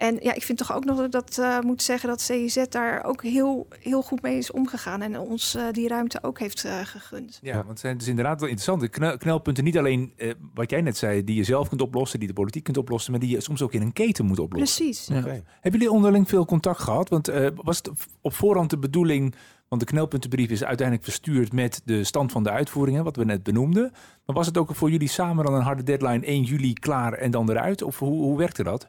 [0.00, 2.64] En ja, ik vind toch ook nog dat ik dat eh, moet zeggen dat CIZ
[2.68, 6.64] daar ook heel, heel goed mee is omgegaan en ons eh, die ruimte ook heeft
[6.64, 7.38] eh, gegund.
[7.42, 9.64] Ja, want het zijn dus inderdaad wel interessante knel- knelpunten.
[9.64, 12.64] Niet alleen eh, wat jij net zei, die je zelf kunt oplossen, die de politiek
[12.64, 14.84] kunt oplossen, maar die je soms ook in een keten moet oplossen.
[14.84, 15.06] Precies.
[15.06, 15.18] Ja.
[15.18, 15.42] Oké.
[15.60, 17.08] Hebben jullie onderling veel contact gehad?
[17.08, 17.90] Want eh, was het
[18.20, 19.34] op voorhand de bedoeling,
[19.68, 23.42] want de knelpuntenbrief is uiteindelijk verstuurd met de stand van de uitvoeringen, wat we net
[23.42, 23.90] benoemden.
[24.26, 27.30] Maar was het ook voor jullie samen dan een harde deadline 1 juli klaar en
[27.30, 27.82] dan eruit?
[27.82, 28.88] Of hoe, hoe werkte dat?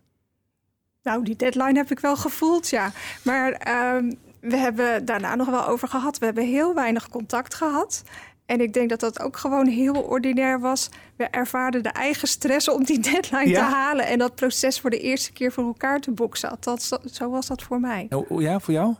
[1.04, 2.92] Nou, die deadline heb ik wel gevoeld, ja.
[3.24, 6.18] Maar ehm, we hebben daarna nog wel over gehad.
[6.18, 8.04] We hebben heel weinig contact gehad.
[8.46, 10.90] En ik denk dat dat ook gewoon heel ordinair was.
[11.16, 13.68] We ervaarden de eigen stress om die deadline Ja.
[13.70, 14.06] te halen.
[14.06, 16.50] En dat proces voor de eerste keer voor elkaar te boksen.
[16.50, 18.08] Althans, zo- zo was dat voor mij.
[18.30, 18.96] Ja, voor jou?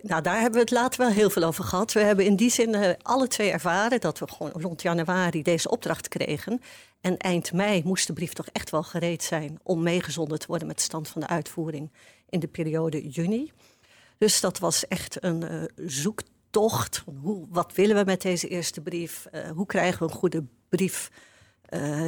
[0.00, 1.92] Nou, daar hebben we het later wel heel veel over gehad.
[1.92, 5.70] We hebben in die zin eh, alle twee ervaren dat we gewoon rond januari deze
[5.70, 6.60] opdracht kregen.
[7.00, 10.66] En eind mei moest de brief toch echt wel gereed zijn om meegezonden te worden
[10.66, 11.90] met de stand van de uitvoering
[12.28, 13.52] in de periode juni.
[14.18, 17.02] Dus dat was echt een eh, zoektocht.
[17.20, 19.26] Hoe, wat willen we met deze eerste brief?
[19.26, 21.10] Eh, hoe krijgen we een goede brief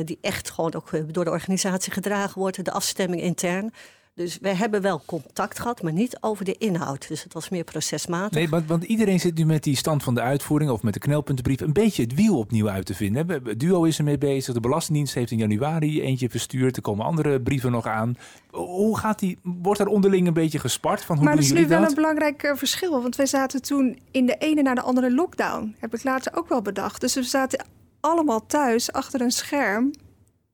[0.04, 3.72] die echt gewoon ook door de organisatie gedragen wordt, de afstemming intern.
[4.14, 7.08] Dus we hebben wel contact gehad, maar niet over de inhoud.
[7.08, 8.30] Dus het was meer procesmatig.
[8.30, 11.00] Nee, want, want iedereen zit nu met die stand van de uitvoering of met de
[11.00, 13.28] knelpuntenbrief een beetje het wiel opnieuw uit te vinden.
[13.28, 14.54] Het Duo is ermee bezig.
[14.54, 16.76] De Belastingdienst heeft in januari eentje verstuurd.
[16.76, 18.16] Er komen andere brieven nog aan.
[18.50, 19.38] Hoe gaat die?
[19.42, 21.88] Wordt er onderling een beetje gespart van hoe maar doen dat is nu wel dat?
[21.88, 23.02] een belangrijk eh, verschil.
[23.02, 25.74] Want wij zaten toen in de ene naar de andere lockdown.
[25.78, 27.00] Heb ik later ook wel bedacht.
[27.00, 27.66] Dus we zaten
[28.00, 29.92] allemaal thuis achter een scherm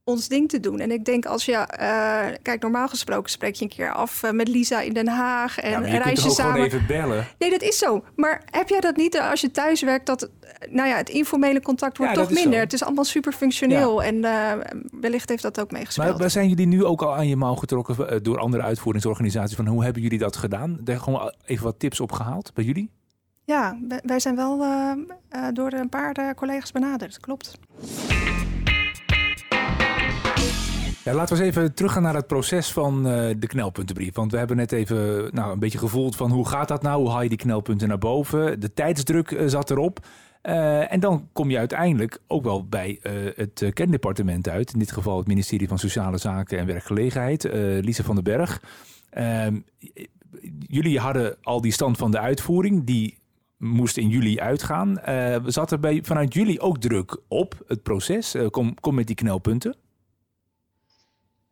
[0.05, 0.79] ons ding te doen.
[0.81, 1.53] En ik denk als je...
[1.53, 5.59] eh, kijk, normaal gesproken spreek je een keer af eh, met Lisa in Den Haag.
[5.59, 6.53] En Ja, je kunt reis toch je ook samen...
[6.53, 7.27] gewoon even bellen.
[7.39, 8.05] Nee, dat is zo.
[8.17, 10.07] Maar heb jij dat niet eh, als je thuis werkt?
[10.07, 10.31] Dat
[10.71, 12.53] nou ja, het informele contact wordt Ja, toch minder.
[12.53, 12.59] zo.
[12.59, 14.03] Het is allemaal super functioneel.
[14.03, 14.21] En
[15.01, 16.09] wellicht heeft dat ook meegespeeld.
[16.09, 19.57] Maar, maar zijn jullie nu ook al aan je mouw getrokken door andere uitvoeringsorganisaties?
[19.57, 20.79] Van hoe hebben jullie dat gedaan?
[20.81, 22.91] Daar gewoon even wat tips opgehaald bij jullie?
[23.45, 24.59] Ja, wij- zijn wel
[25.53, 27.21] door een paar collega's benaderd.
[27.21, 27.59] Klopt.
[31.11, 34.15] Ja, laten we eens even teruggaan naar het proces van eh, de knelpuntenbrief.
[34.15, 37.01] Want we hebben net even nou, een beetje gevoeld van hoe gaat dat nou?
[37.01, 38.61] Hoe haal je die knelpunten naar boven?
[38.61, 40.07] De tijdsdruk eh, zat erop.
[40.43, 42.99] Eh, en dan kom je uiteindelijk ook wel bij
[43.37, 44.73] het kendepartement uit.
[44.73, 47.49] In dit geval het ministerie van Sociale Zaken en Werkgelegenheid.
[47.81, 48.63] Lise van den Berg.
[49.11, 49.61] Ehm,
[50.59, 52.85] jullie hadden al die stand van de uitvoering.
[52.85, 53.19] Die
[53.57, 55.01] moest in juli uitgaan.
[55.47, 58.37] Zat er bij, vanuit jullie ook druk op het proces?
[58.51, 59.75] Kom, kom met die knelpunten.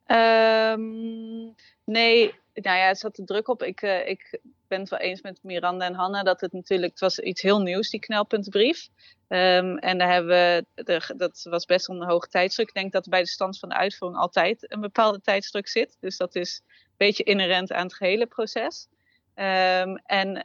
[0.09, 1.45] Ehm,
[1.85, 3.63] nee, nou ja, het zat er druk op.
[3.63, 7.01] Ik, eh, ik ben het wel eens met Miranda en Hanna dat het natuurlijk, het
[7.01, 8.89] was iets heel nieuws, die knelpuntenbrief.
[9.29, 12.69] Ehm, en daar hebben we, dat was best een hoge tijdsdruk.
[12.69, 15.97] Ik denk dat er bij de stand van de uitvoering altijd een bepaalde tijdsdruk zit.
[16.01, 18.89] Dus dat is een beetje inherent aan het gehele proces.
[19.35, 20.43] Ehm, en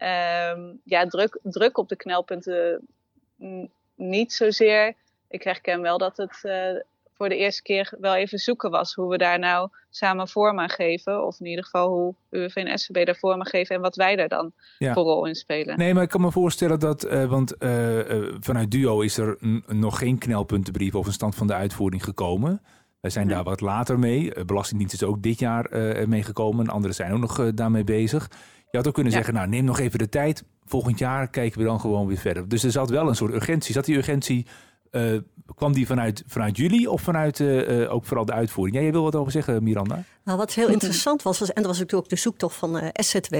[0.84, 2.88] ja, druk, druk op de knelpunten
[3.36, 4.96] mm, niet zozeer.
[5.28, 6.76] Ik herken wel dat het eh,
[7.24, 8.94] voor de eerste keer wel even zoeken was.
[8.94, 11.26] Hoe we daar nou samen vorm aan geven.
[11.26, 13.76] Of in ieder geval hoe UWV en SVB daar vorm aan geven.
[13.76, 15.78] En wat wij daar dan voor rol in spelen.
[15.78, 17.06] Nee, maar ik kan me voorstellen dat...
[17.06, 18.00] Uh, want uh,
[18.40, 22.62] vanuit DUO is er nog geen knelpuntenbrief over een stand van de uitvoering gekomen.
[23.02, 24.46] Wij zijn daar wat later mee.
[24.46, 25.70] Belastingdienst is ook dit jaar
[26.08, 26.68] mee gekomen.
[26.68, 28.30] Anderen zijn ook nog daarmee bezig.
[28.70, 30.44] Je had ook kunnen zeggen, nou neem nog even de tijd.
[30.66, 32.48] Volgend jaar kijken we dan gewoon weer verder.
[32.50, 33.74] Dus er zat wel een soort urgentie.
[33.74, 34.48] Zat die urgentie
[34.94, 35.20] uh,
[35.56, 38.78] kwam die vanuit, vanuit jullie of vanuit uh, ook vooral de uitvoering?
[38.78, 40.04] Jij wil wat over zeggen, Miranda?
[40.24, 43.36] Nou, wat heel interessant was, was en dat was natuurlijk ook de zoektocht van SZW,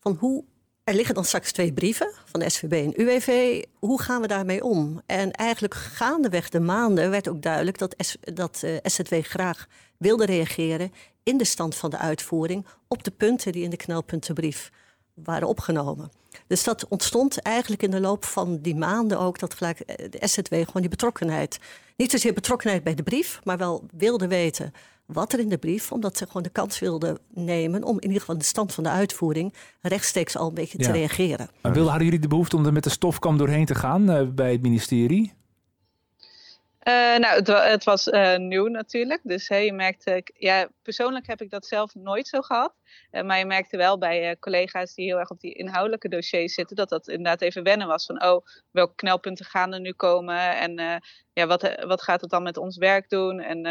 [0.00, 0.44] van hoe
[0.84, 3.62] er liggen dan straks twee brieven van de SVB en UWV.
[3.74, 5.00] Hoe gaan we daarmee om?
[5.06, 9.66] En eigenlijk gaandeweg de maanden werd ook duidelijk dat, dat SZW graag
[9.98, 14.70] wilde reageren in de stand van de uitvoering op de punten die in de knelpuntenbrief
[15.24, 16.10] waren opgenomen.
[16.46, 20.28] Dus dat ontstond eigenlijk in de loop van die maanden ook, dat gelijk eh, de
[20.28, 21.58] SZW gewoon die betrokkenheid.
[21.96, 24.72] Niet zozeer betrokkenheid bij de brief, maar wel wilde weten
[25.06, 28.20] wat er in de brief, omdat ze gewoon de kans wilden nemen om in ieder
[28.20, 31.48] geval de stand van de uitvoering rechtstreeks al een beetje te reageren.
[31.62, 34.52] Maar hadden jullie de behoefte om er met de stofkam doorheen te gaan uh, bij
[34.52, 35.32] het ministerie?
[36.88, 39.20] Uh, nou, het, het was uh, nieuw natuurlijk.
[39.22, 42.74] Dus je merkte, ja, persoonlijk heb ik dat zelf nooit zo gehad.
[43.10, 46.88] Maar je merkte wel bij collega's die heel erg op die inhoudelijke dossiers zitten, dat
[46.88, 48.06] dat inderdaad even wennen was.
[48.06, 50.56] Van, oh, welke knelpunten gaan er nu komen?
[50.56, 53.40] En ja, wat, wat gaat het dan met ons werk doen?
[53.40, 53.66] En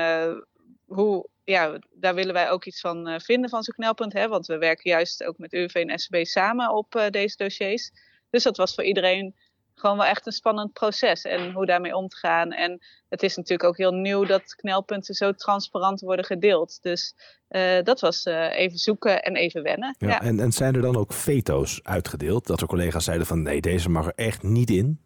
[0.86, 4.14] hoe, ja, daar willen wij ook iets van vinden van zo'n knelpunt.
[4.14, 4.28] Hè?
[4.28, 7.92] Want we werken juist ook met UV en SCB samen op deze dossiers.
[8.30, 9.36] Dus dat was voor iedereen
[9.80, 11.22] gewoon wel echt een spannend proces.
[11.22, 12.52] En hoe daarmee om te gaan.
[12.52, 16.82] En het is natuurlijk ook heel nieuw dat knelpunten zo transparant worden gedeeld.
[16.82, 17.16] Dus
[17.50, 19.96] uh, dat was uh, even zoeken en even wennen.
[19.98, 20.22] Ja, ja.
[20.22, 22.48] En, en zijn er dan ook veto's uitgedeeld?
[22.48, 25.02] Dat er collega's zeiden van nee, deze mag er echt niet in?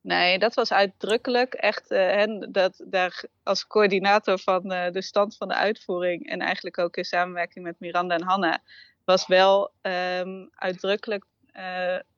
[0.00, 5.54] Nee, dat was uitdrukkelijk echt uh, dat daar als coördinator van de stand van de
[5.54, 8.62] uitvoering en eigenlijk ook in samenwerking met Miranda en Hanna
[9.04, 11.24] was wel um, uitdrukkelijk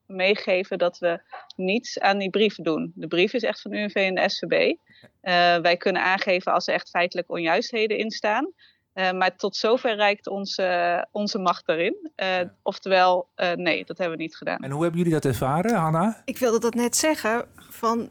[0.07, 1.21] meegeven dat we
[1.57, 2.93] niets aan die brief doen.
[2.95, 4.53] De brief is echt van UNV en de SVB.
[4.53, 8.53] Uh, wij kunnen aangeven als er echt feitelijk onjuistheden in staan.
[8.95, 12.11] Uh, maar tot zover reikt onze, onze macht erin.
[12.17, 12.55] Uh, ja.
[12.63, 14.59] Oftewel, nee, dat hebben we niet gedaan.
[14.59, 16.23] En hoe hebben jullie dat ervaren, Hanna?
[16.25, 17.45] Ik wilde dat net zeggen.
[17.57, 18.11] Van,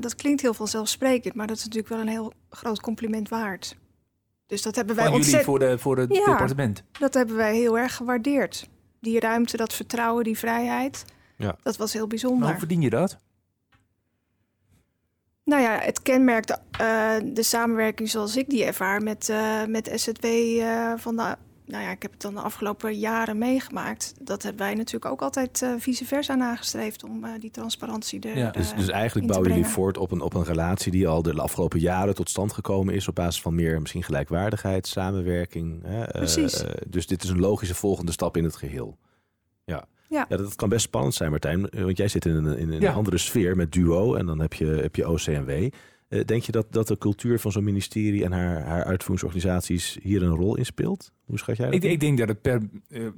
[0.00, 3.76] dat klinkt heel vanzelfsprekend, maar dat is natuurlijk wel een heel groot compliment waard.
[4.46, 6.82] Dus dat hebben wij Van jullie voor, de, voor het ja, departement?
[6.98, 8.68] Dat hebben wij heel erg gewaardeerd
[9.00, 11.04] die ruimte, dat vertrouwen, die vrijheid.
[11.36, 11.56] Ja.
[11.62, 12.38] Dat was heel bijzonder.
[12.38, 13.18] Maar hoe verdien je dat?
[15.44, 20.24] Nou ja, het kenmerkt uh, de samenwerking zoals ik die ervaar met, uh, met SZW
[20.24, 21.36] uh, van de
[21.68, 24.14] nou ja, ik heb het dan de afgelopen jaren meegemaakt.
[24.20, 28.38] Dat hebben wij natuurlijk ook altijd uh, vice versa nagestreefd om uh, die transparantie er
[28.38, 28.50] ja.
[28.50, 31.80] dus, dus eigenlijk bouwen jullie voort op een, op een relatie die al de afgelopen
[31.80, 35.82] jaren tot stand gekomen is op basis van meer misschien gelijkwaardigheid, samenwerking.
[35.84, 36.02] Hè?
[36.02, 36.62] Eh, Precies.
[36.62, 38.98] Uh, dus dit is een logische volgende stap in het geheel.
[39.64, 39.84] Ja.
[40.08, 40.26] Ja.
[40.28, 41.68] ja, dat kan best spannend zijn, Martijn.
[41.70, 42.92] Want jij zit in een, in een ja.
[42.92, 45.70] andere sfeer met duo en dan heb je, heb je OCMW.
[46.08, 50.22] Uh, denk je dat, dat de cultuur van zo'n ministerie en haar, haar uitvoeringsorganisaties hier
[50.22, 51.12] een rol in speelt?
[51.24, 51.74] Hoe schat jij dat?
[51.74, 52.62] Ik, ik denk dat het per.
[52.88, 53.08] Uh,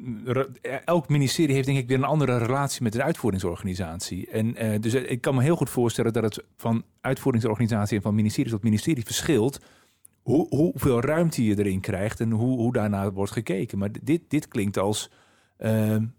[0.85, 4.27] elk ministerie heeft, denk ik, weer een andere relatie met de uitvoeringsorganisatie.
[4.31, 8.15] En uh, dus ik kan me heel goed voorstellen dat het van uitvoeringsorganisatie en van
[8.15, 9.61] ministerie tot ministerie verschilt.
[10.23, 13.79] Hoe, hoeveel ruimte je erin krijgt en hoe, hoe daarna wordt gekeken.
[13.79, 15.11] Maar dit, dit klinkt als.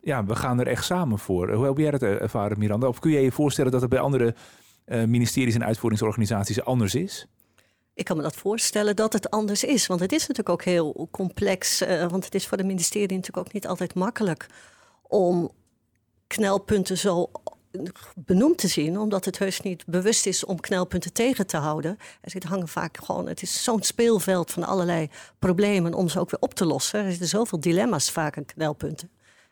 [0.01, 1.53] ja, we gaan er echt samen voor.
[1.53, 2.87] Hoe heb jij dat ervaren, Miranda?
[2.87, 4.35] Of kun je je voorstellen dat er bij andere
[4.91, 7.27] ministeries en uitvoeringsorganisaties anders is?
[7.93, 9.87] Ik kan me dat voorstellen dat het anders is.
[9.87, 11.81] Want het is natuurlijk ook heel complex.
[11.81, 14.47] Uh, want het is voor de ministerie natuurlijk ook niet altijd makkelijk
[15.01, 15.51] om
[16.27, 17.31] knelpunten zo
[18.15, 21.97] benoemd te zien, omdat het heus niet bewust is om knelpunten tegen te houden.
[22.21, 26.29] Er zit hangen vaak gewoon, het is zo'n speelveld van allerlei problemen om ze ook
[26.29, 27.03] weer op te lossen.
[27.03, 29.09] Er zitten zoveel dilemma's vaak aan knelpunten.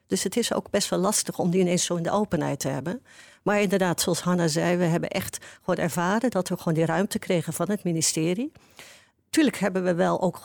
[0.08, 2.68] Dus het is ook best wel lastig om die ineens zo in de openheid te
[2.68, 3.02] hebben.
[3.44, 7.20] Maar inderdaad, zoals Hanna zei, we hebben echt gewoon ervaren dat we gewoon die ruimte
[7.20, 8.52] kregen van het ministerie.
[9.30, 10.42] Tuurlijk hebben we wel ook,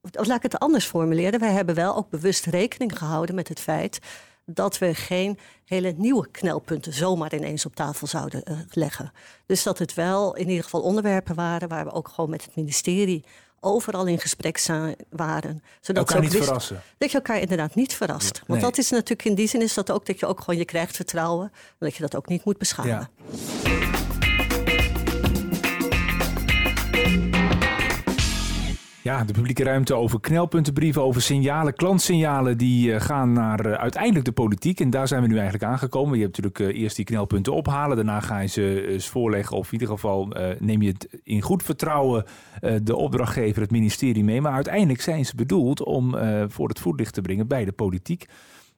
[0.00, 3.98] laat ik het anders formuleren, wij hebben wel ook bewust rekening gehouden met het feit
[4.44, 9.12] dat we geen hele nieuwe knelpunten zomaar ineens op tafel zouden uh, leggen.
[9.46, 12.56] Dus dat het wel in ieder geval onderwerpen waren waar we ook gewoon met het
[12.56, 13.24] ministerie
[13.66, 15.62] overal in gesprek zijn, waren.
[15.80, 16.82] Zodat elkaar niet wist, verrassen.
[16.98, 18.42] Dat je elkaar inderdaad niet verrast.
[18.46, 20.64] Want dat is natuurlijk in die zin is dat ook dat je ook gewoon je
[20.64, 21.52] krijgt vertrouwen.
[21.78, 23.10] Dat je dat ook niet moet beschamen.
[23.64, 24.05] Ja.
[29.06, 34.24] Ja, de publieke ruimte over knelpuntenbrieven, over signalen, klantsignalen, die uh, gaan naar uh, uiteindelijk
[34.24, 34.80] de politiek.
[34.80, 36.18] En daar zijn we nu eigenlijk aangekomen.
[36.18, 39.56] Je hebt natuurlijk uh, eerst die knelpunten ophalen, daarna ga je ze voorleggen.
[39.56, 42.24] Of in ieder geval neem je het in goed vertrouwen
[42.82, 44.40] de opdrachtgever, het ministerie mee.
[44.40, 46.16] Maar uiteindelijk zijn ze bedoeld om
[46.48, 48.26] voor het voetlicht te brengen bij de politiek.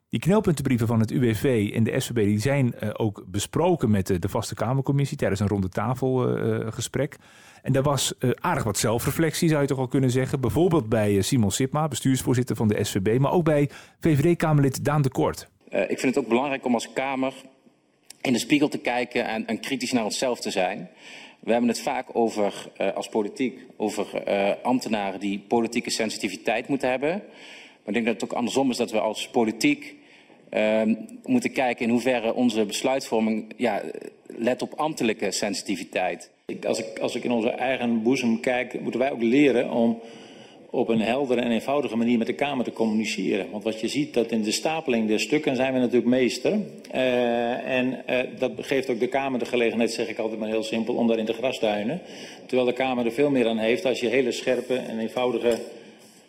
[0.09, 4.29] Die knelpuntenbrieven van het UWV en de SVB die zijn ook besproken met de, de
[4.29, 7.17] Vaste Kamercommissie tijdens een ronde tafelgesprek.
[7.63, 10.41] En daar was uh, aardig wat zelfreflectie, zou je toch al kunnen zeggen.
[10.41, 15.09] Bijvoorbeeld bij uh, Simon Sipma, bestuursvoorzitter van de SVB, maar ook bij VVD-Kamerlid Daan de
[15.09, 15.49] Kort.
[15.71, 17.33] Uh, ik vind het ook belangrijk om als Kamer
[18.21, 20.91] in de spiegel te kijken en, en kritisch naar onszelf te zijn.
[21.41, 24.25] We hebben het vaak over, als politiek, over
[24.63, 27.11] ambtenaren die politieke sensitiviteit moeten hebben.
[27.11, 29.98] Maar ik denk dat het ook andersom is dat we als politiek
[31.25, 33.83] moeten kijken in hoeverre onze besluitvorming ja,
[34.27, 36.31] let op ambtelijke sensitiviteit.
[36.67, 40.01] Als ik, als ik in onze eigen boezem kijk, moeten wij ook leren om
[40.71, 43.51] op een heldere en eenvoudige manier met de Kamer te communiceren.
[43.51, 46.53] Want wat je ziet, dat in de stapeling der stukken zijn we natuurlijk meester.
[46.95, 50.63] Uh, en uh, dat geeft ook de Kamer de gelegenheid, zeg ik altijd maar heel
[50.63, 52.01] simpel, om daarin te grasduinen.
[52.47, 55.59] Terwijl de Kamer er veel meer aan heeft als je hele scherpe en eenvoudige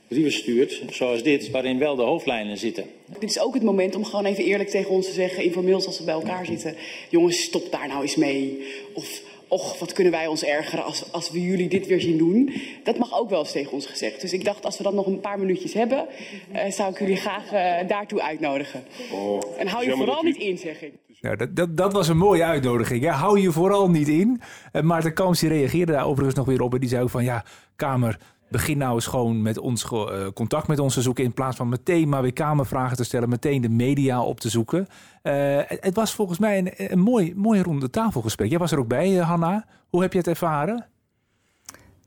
[0.09, 2.83] brieven stuurt, zoals dit, waarin wel de hoofdlijnen zitten.
[3.19, 5.97] Dit is ook het moment om gewoon even eerlijk tegen ons te zeggen, informeel als
[5.97, 6.75] we bij elkaar zitten.
[7.09, 8.63] Jongens, stop daar nou eens mee.
[8.93, 12.53] Of och, wat kunnen wij ons ergeren als, als we jullie dit weer zien doen.
[12.83, 14.21] Dat mag ook wel eens tegen ons gezegd.
[14.21, 16.05] Dus ik dacht, als we dat nog een paar minuutjes hebben,
[16.53, 18.83] uh, zou ik jullie graag uh, daartoe uitnodigen.
[19.11, 20.93] Oh, en hou je vooral niet in, zeg ik.
[21.21, 23.03] Ja, dat, dat, dat, was een mooie uitnodiging.
[23.03, 24.41] Ja, hou je vooral niet in.
[24.73, 26.73] Uh, Maarten Kams die reageerde daar overigens nog weer op.
[26.73, 27.45] En die zei ook van, ja,
[27.75, 31.23] Kamer, begin nou eens gewoon met ons uh, contact met ons te zoeken.
[31.23, 33.29] In plaats van meteen maar weer kamervragen te stellen.
[33.29, 34.87] Meteen de media op te zoeken.
[35.23, 38.49] Uh, het, was volgens mij een, een mooi, mooi ronde tafelgesprek.
[38.49, 39.65] Jij was er ook bij, uh, Hanna.
[39.89, 40.85] Hoe heb je het ervaren?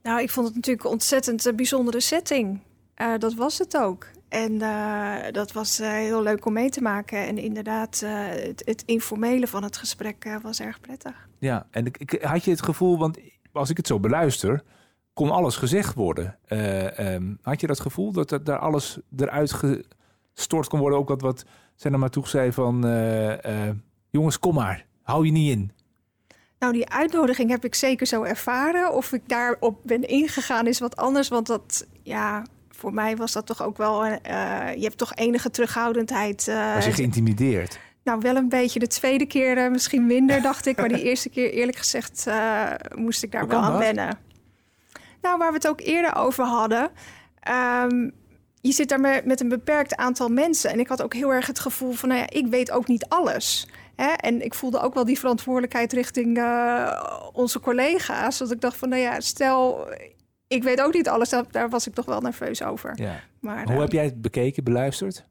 [0.02, 2.61] Nou, ik vond het natuurlijk een ontzettend bijzondere setting.
[3.18, 4.07] dat was het ook.
[4.28, 4.59] En
[5.33, 7.26] dat was heel leuk om mee te maken.
[7.26, 11.28] En inderdaad, het, het, informele van het gesprek was erg prettig.
[11.38, 13.18] Ja, en ik, ik, had je het gevoel, want
[13.52, 14.62] als ik het zo beluister
[15.12, 16.38] kon alles gezegd worden.
[16.48, 19.53] Uh, um, had je dat gevoel dat er, daar alles eruit
[20.35, 20.98] gestort kon worden?
[20.98, 21.44] Ook wat, wat
[21.75, 22.87] zijn er maar toe zei van...
[22.87, 23.37] Uh, uh,
[24.11, 24.87] jongens, kom maar.
[25.03, 25.72] Hou je niet in.
[26.59, 28.92] Nou, die uitnodiging heb ik zeker zo ervaren.
[28.94, 31.29] Of ik daarop ben ingegaan is wat anders.
[31.29, 34.05] Want dat, ja, voor mij was dat toch ook wel...
[34.05, 36.46] je hebt toch enige terughoudendheid.
[36.75, 37.79] was je geïntimideerd?
[38.05, 38.79] Nou, wel een beetje.
[38.79, 40.77] De tweede keer misschien minder, dacht ik.
[40.77, 42.27] Maar die eerste keer, eerlijk gezegd,
[42.94, 44.18] moest ik daar wel aan wennen.
[45.22, 46.90] Nou, waar we het ook eerder over hadden.
[47.82, 48.12] Um,
[48.61, 50.70] je zit daar met, met, een beperkt aantal mensen.
[50.70, 53.06] En ik had ook heel erg het gevoel van, nou ja, ik weet ook niet
[53.08, 53.68] alles.
[53.96, 54.12] Hè?
[54.12, 58.38] En ik voelde ook wel die verantwoordelijkheid richting uh, onze collega's.
[58.38, 59.88] Dat ik dacht van, nou ja, stel,
[60.46, 61.35] ik weet ook niet alles.
[61.50, 62.92] Daar was ik toch wel nerveus over.
[62.94, 63.20] Ja.
[63.40, 65.24] Maar, Hoe uh, heb jij het bekeken, beluisterd?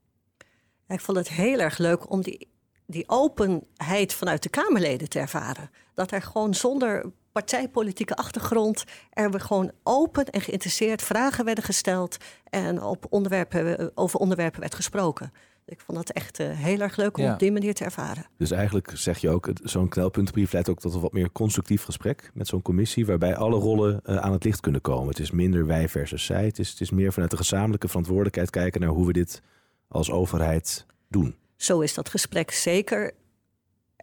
[0.88, 2.52] Ik vond het heel erg leuk om die,
[2.86, 5.70] die openheid vanuit de Kamerleden te ervaren.
[5.94, 12.18] Dat er gewoon zonder partijpolitieke achtergrond er we gewoon open en geïnteresseerd vragen werden gesteld
[12.44, 15.32] en op onderwerpen, over onderwerpen werd gesproken.
[15.66, 17.34] Ik vond dat echt uh, heel erg leuk om ja.
[17.34, 18.26] op die manier te ervaren.
[18.38, 22.32] Dus eigenlijk zeg je ook, zo'n knelpuntenbrief leidt ook tot een wat meer constructief gesprek
[22.34, 25.08] met zo'n commissie, waarbij alle rollen uh, aan het licht kunnen komen.
[25.08, 26.46] Het is minder wij versus zij.
[26.46, 29.42] Het is, het is meer vanuit de gezamenlijke verantwoordelijkheid kijken naar hoe we dit
[29.88, 31.36] als overheid doen.
[31.56, 33.12] Zo is dat gesprek zeker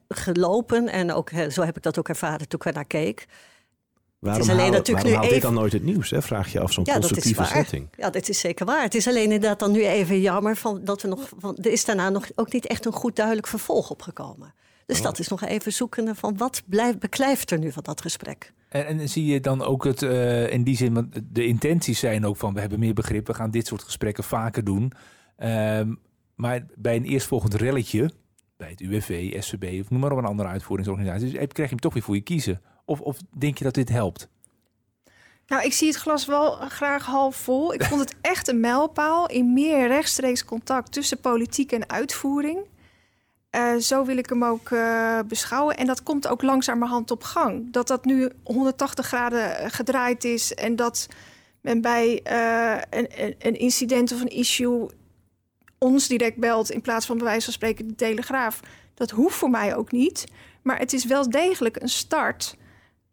[0.08, 0.88] gelopen.
[0.88, 3.26] En ook, zo heb ik dat ook ervaren toen ik naar keek.
[4.18, 5.40] Waarom, het is alleen halen, natuurlijk waarom nu even...
[5.40, 6.10] dit dan nooit het nieuws?
[6.10, 6.22] Hè?
[6.22, 7.88] Vraag je af zo'n ja, constructieve setting.
[7.96, 8.82] Ja, dat is zeker waar.
[8.82, 11.28] Het is alleen inderdaad dan nu even jammer van dat we nog.
[11.38, 14.54] Van, er is daarna nog ook niet echt een goed duidelijk vervolg opgekomen.
[14.86, 15.04] Dus oh.
[15.04, 18.52] dat is nog even zoeken van wat blijft, beklijft er nu van dat gesprek.
[18.68, 22.26] En, en zie je dan ook het uh, in die zin, want de intenties zijn
[22.26, 24.92] ook van we hebben meer begrip, we gaan dit soort gesprekken vaker doen.
[25.38, 25.98] Um,
[26.34, 28.10] maar bij een eerstvolgend relletje,
[28.58, 31.80] bij het UWV, SVB of noem maar op een andere uitvoeringsorganisatie, dus krijg je hem
[31.80, 32.60] toch weer voor je kiezen.
[32.84, 34.28] Of, of denk je dat dit helpt?
[35.46, 37.74] Nou, ik zie het glas wel graag half vol.
[37.74, 42.58] Ik vond het echt een mijlpaal in meer rechtstreeks contact tussen politiek en uitvoering.
[43.50, 45.76] Uh, zo wil ik hem ook uh, beschouwen.
[45.76, 47.72] En dat komt ook langzamerhand op gang.
[47.72, 51.08] Dat dat nu 180 graden gedraaid is en dat
[51.60, 52.20] men bij
[52.90, 54.88] een, een, incident of een issue
[55.78, 58.60] ons direct belt in plaats van bij wijze van spreken de Telegraaf.
[58.94, 60.24] Dat hoeft voor mij ook niet.
[60.62, 62.56] Maar het is wel degelijk een start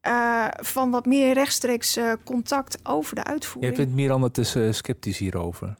[0.07, 3.75] uh, van wat meer rechtstreeks uh, contact over de uitvoering.
[3.75, 5.75] Je vindt Miranda te uh, sceptisch hierover?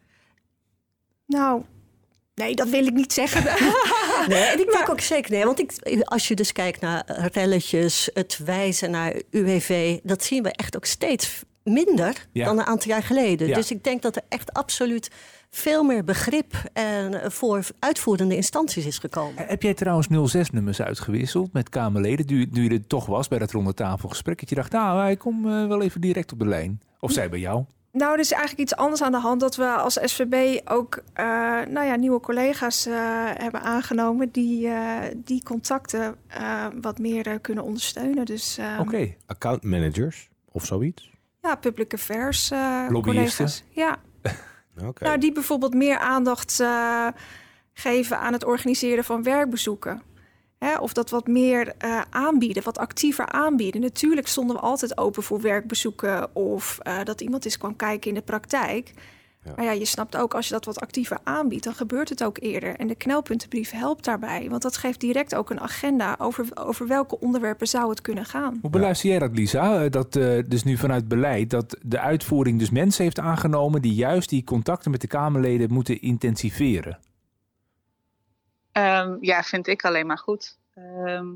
[1.26, 1.64] Nou,
[2.36, 3.44] nee, dat wil ik niet zeggen.
[4.34, 5.46] nee, en ik denk ook zeker nee.
[5.46, 10.00] Want ik, als je dus kijkt naar relletjes, het wijzen naar UWV...
[10.04, 12.46] dat zien we echt ook steeds minder Ja.
[12.46, 13.48] dan een aantal jaar geleden.
[13.48, 13.56] Ja.
[13.56, 15.12] Dus ik denk dat er echt absoluut
[15.50, 19.48] veel meer begrip en voor uitvoerende instanties is gekomen.
[19.48, 23.52] Heb jij trouwens 06-nummers uitgewisseld met Kamerleden, nu, nu je er toch was bij dat
[23.52, 24.40] ronde tafelgesprek?
[24.40, 26.82] Dat je dacht, nou, ik kom eh, wel even direct op de lijn.
[27.00, 27.64] Of zij bij jou?
[27.92, 29.40] Nou, er is eigenlijk iets anders aan de hand.
[29.40, 31.26] Dat we als SVB ook eh,
[31.70, 32.94] nou ja, nieuwe collega's eh,
[33.34, 34.30] hebben aangenomen...
[34.32, 38.26] die eh, die contacten eh, wat meer eh, kunnen ondersteunen.
[38.26, 39.14] Dus eh, Oké.
[39.26, 41.14] Account managers of zoiets?
[41.46, 43.46] Ja, public affairs eh Lobbyisten?
[43.46, 43.64] collega's.
[43.70, 43.98] Ja,
[44.90, 45.04] Oké.
[45.04, 47.08] nou, die bijvoorbeeld meer aandacht eh,
[47.74, 50.02] geven aan het organiseren van werkbezoeken.
[50.58, 53.82] Hè, of dat wat meer eh, aanbieden, wat actiever aanbieden.
[53.82, 58.16] Natuurlijk stonden we altijd open voor werkbezoeken of eh, dat iemand eens kwam kijken in
[58.16, 58.94] de praktijk.
[59.46, 59.52] Ja.
[59.56, 62.38] Maar ja, je snapt ook als je dat wat actiever aanbiedt, dan gebeurt het ook
[62.40, 62.76] eerder.
[62.76, 67.20] En de knelpuntenbrief helpt daarbij, want dat geeft direct ook een agenda over, over welke
[67.20, 68.58] onderwerpen zou het kunnen gaan.
[68.62, 69.84] Hoe beluister jij dat, Lisa?
[69.84, 73.94] Eh, Dat eh, dus nu vanuit beleid dat de uitvoering dus mensen heeft aangenomen die
[73.94, 77.00] juist die contacten met de Kamerleden moeten intensiveren.
[78.72, 80.58] Ehm, ja, vind ik alleen maar goed.
[80.74, 81.28] Ehm,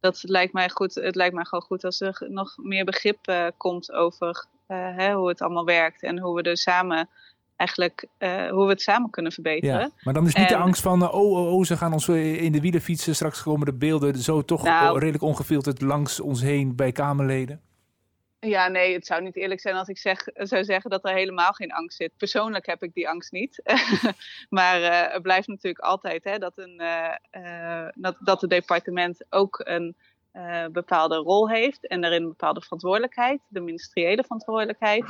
[0.00, 0.94] dat lijkt mij goed.
[0.94, 5.14] Het lijkt mij gewoon goed als er nog meer begrip eh, komt over eh, hè,
[5.14, 7.08] hoe het allemaal werkt en hoe we er samen
[7.58, 9.80] eigenlijk eh, hoe we het samen kunnen verbeteren.
[9.80, 9.90] Ja.
[10.02, 12.42] Maar dan is niet de angst van, eh, oh, oh, oh, ze gaan ons eh,
[12.42, 13.14] in de wielen fietsen.
[13.14, 14.86] Straks komen de beelden zo toch Nou.
[14.94, 17.60] eh, redelijk ongefilterd langs ons heen bij Kamerleden.
[18.40, 21.52] Ja, nee, het zou niet eerlijk zijn als ik zeg, zou zeggen dat er helemaal
[21.52, 22.12] geen angst zit.
[22.16, 23.62] Persoonlijk heb ik die angst niet.
[24.58, 26.82] maar het blijft natuurlijk altijd hè, dat, een,
[27.94, 29.96] dat, dat het departement ook een
[30.72, 35.04] bepaalde rol heeft en daarin een bepaalde verantwoordelijkheid, de ministeriële verantwoordelijkheid.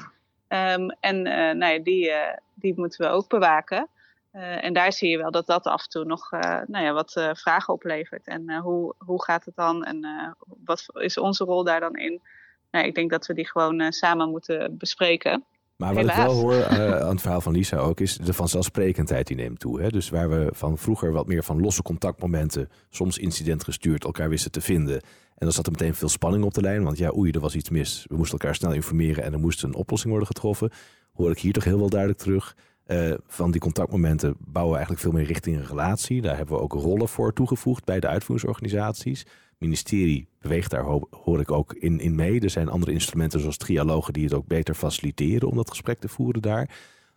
[0.49, 3.89] Ehm, en eh, nou ja, die, eh, die moeten we ook bewaken.
[4.31, 6.93] Eh, en daar zie je wel dat dat af en toe nog eh, nou ja,
[6.93, 8.27] wat vragen oplevert.
[8.27, 12.23] En hoe, hoe gaat het dan en wat is onze rol daar dan in?
[12.71, 15.45] Nou, ik denk dat we die gewoon samen moeten bespreken.
[15.79, 19.27] Maar wat ik wel hoor eh, aan het verhaal van Lisa ook is de vanzelfsprekendheid
[19.27, 19.81] die neemt toe.
[19.81, 19.89] Hè?
[19.89, 24.51] Dus waar we van vroeger wat meer van losse contactmomenten, soms incident gestuurd, elkaar wisten
[24.51, 24.95] te vinden.
[24.95, 27.55] En dan zat er meteen veel spanning op de lijn, want ja, oei, er was
[27.55, 28.05] iets mis.
[28.09, 30.71] We moesten elkaar snel informeren en er moest een oplossing worden getroffen.
[31.13, 32.57] Hoor ik hier toch heel wel duidelijk terug.
[32.89, 36.23] Eh, van die contactmomenten bouwen we eigenlijk veel meer richting een relatie.
[36.23, 39.19] Daar hebben we ook rollen voor toegevoegd bij de uitvoeringsorganisaties.
[39.21, 42.41] Het ministerie beweegt daar, ho- hoor ik ook, in, in mee.
[42.41, 46.09] Er zijn andere instrumenten zoals trialogen die het ook beter faciliteren om dat gesprek te
[46.09, 46.71] voeren daar.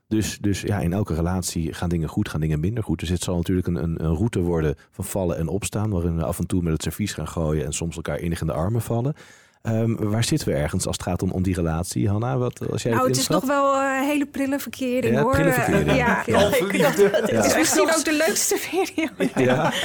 [0.07, 2.99] Dus, dus ja, in elke relatie gaan dingen goed, gaan dingen minder goed.
[2.99, 6.23] Dus het zal natuurlijk een, een, een route worden van vallen en opstaan, waarin we
[6.23, 8.81] af en toe met het servies gaan gooien en soms elkaar enig in de armen
[8.81, 9.13] vallen.
[9.61, 12.37] Ehm, waar zitten we ergens als het gaat om, om die relatie, Hanna?
[12.37, 15.31] Wat, als jij Nou, het het is nog wel een hele prille verkering Ja, hoor.
[15.31, 15.95] prille verkering.
[15.95, 19.43] Ja, Ja, ik dacht, het Het is is misschien ook de leukste periode.
[19.51, 19.73] Ja,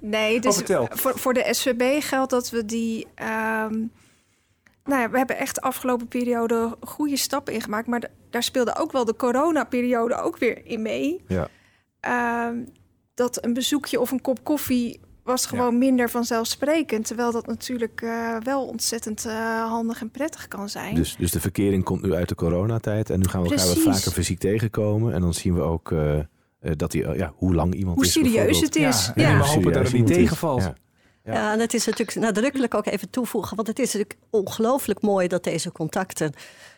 [0.00, 3.06] Nee, dus Oh, voor, voor de SVB geldt dat we die.
[3.14, 3.78] ehm,
[4.84, 7.86] nou ja, we hebben echt de afgelopen periode goede stappen ingemaakt.
[7.86, 11.24] Maar da- daar speelde ook wel de coronaperiode ook weer in mee.
[11.28, 11.48] ja.
[12.00, 12.56] Ehm,
[13.14, 17.06] dat een bezoekje of een kop koffie was gewoon minder vanzelfsprekend.
[17.06, 20.94] Terwijl dat natuurlijk eh, wel ontzettend eh, handig en prettig kan zijn.
[20.94, 23.78] Dus, dus de verkering komt nu uit de coronatijd en nu gaan we elkaar wat
[23.78, 25.14] vaker fysiek tegenkomen.
[25.14, 26.24] En dan zien we ook eh, eh,
[26.76, 28.12] dat die, ja, hoe lang iemand Hoe is.
[28.12, 28.74] serieus bijvoorbeeld.
[28.74, 29.06] het is.
[29.06, 30.62] Ja, Ja, en we hopen dat het niet tegenvalt.
[30.62, 30.74] Ja.
[31.24, 31.32] Ja.
[31.32, 35.28] Ja, en het is natuurlijk nadrukkelijk ook even toevoegen, want het is natuurlijk ongelooflijk mooi
[35.28, 36.32] dat deze contacten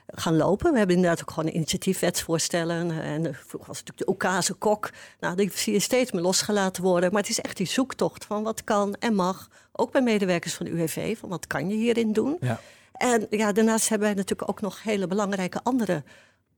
[0.07, 0.73] gaan lopen.
[0.73, 3.01] We hebben inderdaad ook gewoon initiatiefwetsvoorstellen.
[3.03, 4.91] En vroeger was het natuurlijk de Okase kok.
[5.21, 7.13] Nou, die zie je steeds meer losgelaten worden.
[7.13, 9.49] Maar het is echt die zoektocht van wat kan en mag.
[9.73, 12.37] Ook bij medewerkers van de UWV, van wat kan je hierin doen.
[12.41, 12.61] Ja.
[12.93, 16.03] En ja, daarnaast hebben wij natuurlijk ook nog hele belangrijke andere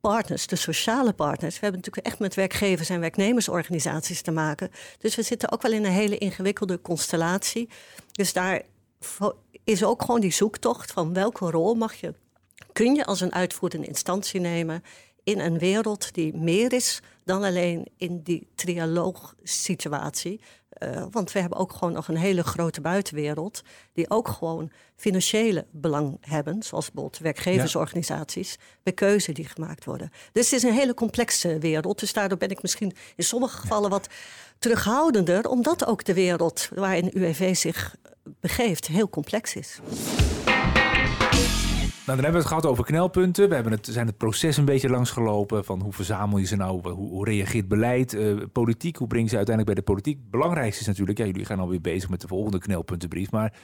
[0.01, 1.55] partners, de sociale partners.
[1.55, 4.71] We hebben natuurlijk echt met werkgevers en werknemersorganisaties te maken.
[4.99, 7.69] Dus we zitten ook wel in een hele ingewikkelde constellatie.
[8.13, 8.63] Dus daar
[9.65, 12.15] is ook gewoon die zoektocht van welke rol mag je,
[12.79, 14.83] kun je als een uitvoerende instantie nemen
[15.25, 20.41] in een wereld die meer is dan alleen in die trialoogsituatie.
[20.69, 23.63] Eh, want we hebben ook gewoon nog een hele grote buitenwereld
[23.93, 30.11] die ook gewoon financiële belang hebben, zoals bijvoorbeeld werkgeversorganisaties, bij keuze die gemaakt worden.
[30.33, 31.99] Dus het is een hele complexe wereld.
[31.99, 34.09] Dus daardoor ben ik misschien in sommige gevallen wat
[34.59, 37.97] terughoudender, omdat ook de wereld waarin UWV zich
[38.41, 39.81] begeeft heel complex is.
[42.09, 43.49] Nou, dan hebben we het gehad over knelpunten.
[43.49, 45.65] We hebben het, zijn het proces een beetje langsgelopen.
[45.65, 46.81] Van hoe verzamel je ze nou?
[46.91, 48.15] Hoe, hoe reageert beleid?
[48.15, 50.19] eh, politiek, hoe breng je ze uiteindelijk bij de politiek?
[50.23, 53.31] Het belangrijkste is natuurlijk, ja, jullie gaan alweer bezig met de volgende knelpuntenbrief.
[53.31, 53.55] Maar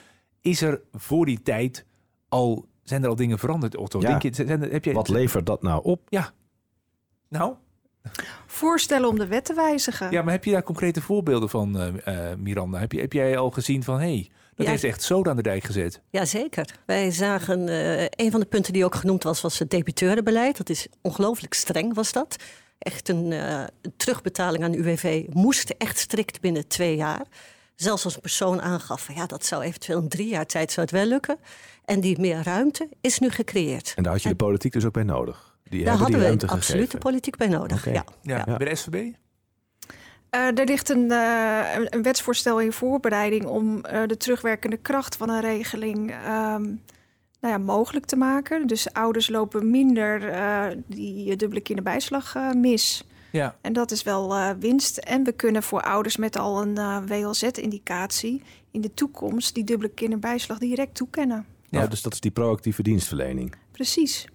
[0.41, 1.85] is er voor die tijd
[2.29, 3.99] al, zijn er al dingen veranderd, Otto?
[4.01, 4.07] Ja.
[4.07, 6.01] Denk je, zijn er- heb je, Wat levert dat nou op?
[6.09, 6.31] Ja.
[7.29, 7.53] Nou,
[8.47, 10.11] Voorstellen om de wet te wijzigen.
[10.11, 12.79] ja, maar heb je daar concrete voorbeelden van, eh, eh, Miranda?
[12.79, 14.71] Heb, je, heb jij al gezien van, hé, hey, Dat Ja.
[14.71, 16.01] heeft echt zoden aan de dijk gezet.
[16.09, 16.65] Jazeker.
[16.85, 20.57] Wij zagen, eh, een van de punten die ook genoemd was, was het debiteurenbeleid.
[20.57, 22.35] Dat is ongelooflijk streng, was dat.
[22.77, 27.21] Echt een, eh, een terugbetaling aan de UWV moest echt strikt binnen twee jaar.
[27.75, 30.85] Zelfs als een persoon aangaf, van, ja, dat zou eventueel in drie jaar tijd zou
[30.85, 31.37] het wel lukken.
[31.85, 33.93] En die meer ruimte is nu gecreëerd.
[33.95, 35.54] En daar had je de politiek dus ook bij nodig.
[35.69, 37.85] Die Daar hadden die we absoluut de politiek bij nodig.
[37.85, 38.05] Ja.
[38.21, 38.57] Ja, Ja.
[38.57, 39.11] Bij de SVB?
[40.29, 41.59] Eh, er ligt een, eh,
[41.89, 46.63] een- wetsvoorstel in voorbereiding om eh, de terugwerkende kracht van een regeling ehm,
[47.39, 48.67] nou ja, mogelijk te maken.
[48.67, 53.07] Dus ouders lopen minder eh, die dubbele kinderbijslag eh, mis.
[53.31, 53.55] Ja.
[53.61, 54.97] En dat is wel eh, winst.
[54.97, 58.41] En we kunnen voor ouders met al een eh, WLZ-indicatie
[58.71, 61.45] in de toekomst die dubbele kinderbijslag direct toekennen.
[61.69, 61.77] Ja.
[61.77, 63.55] Nou, dus dat is die proactieve dienstverlening.
[63.71, 64.27] Precies.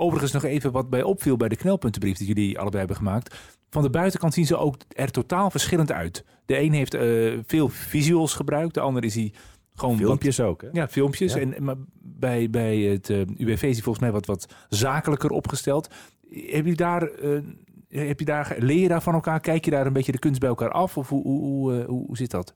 [0.00, 3.36] Overigens nog even wat bij opviel bij de knelpuntenbrief die jullie allebei hebben gemaakt.
[3.70, 6.24] Van de buitenkant zien ze ook er totaal verschillend uit.
[6.46, 9.32] De een heeft eh, veel visuals gebruikt, de ander is hij
[9.74, 10.68] gewoon wat- Filmpjes ook, hè?
[10.72, 11.32] Ja, filmpjes.
[11.34, 11.40] Ja.
[11.40, 15.88] En, maar bij, bij het eh, UWV is hij volgens mij wat, wat zakelijker opgesteld.
[16.30, 17.38] Heb je daar, eh,
[17.88, 19.40] heb je daar, leer je daar van elkaar?
[19.40, 20.96] Kijk je daar een beetje de kunst bij elkaar af?
[20.96, 22.54] Of hoe, hoe, hoe, hoe, hoe zit dat?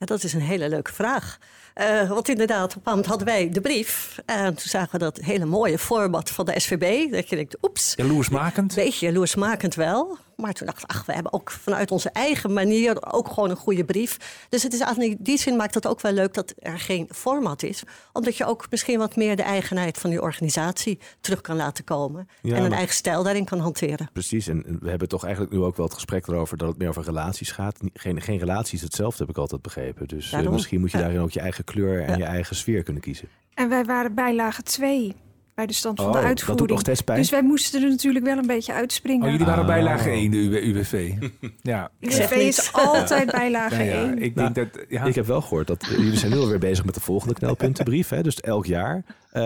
[0.00, 1.38] Ja, dat is een hele leuke vraag.
[1.74, 4.18] Eh, want inderdaad, op een hadden wij de brief.
[4.26, 7.10] En toen zagen we dat hele mooie format van de SVB.
[7.12, 8.74] Dat je denkt, oeps, Jaloersmakend?
[8.74, 10.18] beetje jaloersmakend wel.
[10.40, 13.56] Maar toen dacht ik, ach, we hebben ook vanuit onze eigen manier ook gewoon een
[13.56, 14.44] goede brief.
[14.48, 17.08] Dus het is eigenlijk, in die zin maakt het ook wel leuk dat er geen
[17.14, 17.82] format is.
[18.12, 22.28] Omdat je ook misschien wat meer de eigenheid van die organisatie terug kan laten komen.
[22.42, 24.08] Ja, en een maar- eigen stijl daarin kan hanteren.
[24.12, 26.88] Precies, en we hebben toch eigenlijk nu ook wel het gesprek erover dat het meer
[26.88, 27.78] over relaties gaat.
[27.94, 30.08] Geen, geen relatie is hetzelfde, heb ik altijd begrepen.
[30.08, 30.52] Dus eh, Daarom.
[30.52, 31.02] misschien moet je Ja.
[31.02, 32.16] daarin ook je eigen kleur en Ja.
[32.16, 33.28] je eigen sfeer kunnen kiezen.
[33.54, 35.14] En wij waren bijlage 2
[35.54, 36.58] bij de stand van Oh, de dat uitvoering.
[36.58, 37.18] doet nog steeds pijn.
[37.18, 39.24] Dus wij moesten er natuurlijk wel een beetje uitspringen.
[39.24, 39.66] Oh, jullie waren Ah.
[39.66, 41.12] bijlage 1, de UWV.
[41.62, 41.90] ja.
[41.98, 44.18] Ik UWV is altijd bijlage ja, 1.
[44.22, 44.84] ik Nou, denk dat...
[44.88, 45.04] Ja.
[45.04, 48.08] Ik heb wel gehoord dat eh, jullie zijn nu alweer bezig met de volgende knelpuntenbrief.
[48.08, 48.22] Hè?
[48.22, 49.04] Dus elk jaar.
[49.30, 49.42] Eh,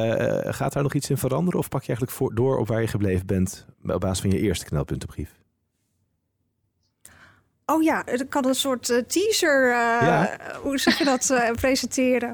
[0.54, 1.58] gaat daar nog iets in veranderen?
[1.60, 4.40] Of pak je eigenlijk voor, door op waar je gebleven bent op basis van je
[4.40, 5.30] eerste knelpuntenbrief?
[7.66, 9.72] Oh ja, er kan een soort eh, teaser, eh,
[10.06, 10.36] Ja.
[10.62, 12.32] hoe zeg je dat, eh, presenteren.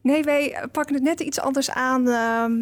[0.00, 2.52] Nee, wij pakken het net iets anders aan ehm,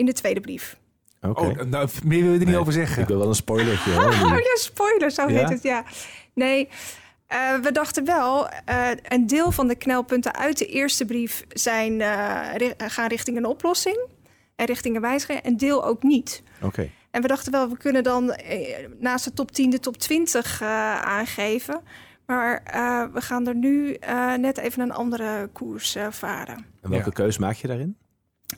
[0.00, 0.76] in de tweede brief.
[1.22, 1.40] Oké.
[1.40, 3.02] Oh, nou, meer wil je er niet Nee, over zeggen.
[3.02, 3.90] Ik wil wel een spoilertje.
[4.00, 5.38] hoor, Oh ja, spoiler, zo Ja?
[5.38, 5.84] heet het, ja.
[6.34, 6.68] Nee,
[7.26, 12.00] eh, we dachten wel, eh, een deel van de knelpunten uit de eerste brief zijn,
[12.00, 13.98] eh, ri- gaan richting een oplossing
[14.56, 16.42] en richting een wijziging, en deel ook niet.
[16.62, 16.88] Oké.
[17.10, 20.60] En we dachten wel, we kunnen dan eh, naast de top 10 de top 20
[20.60, 20.68] eh,
[21.00, 21.80] aangeven.
[22.26, 26.56] Maar eh, we gaan er nu eh, net even een andere koers eh, varen.
[26.82, 27.10] En welke Ja.
[27.12, 27.96] keus maak je daarin?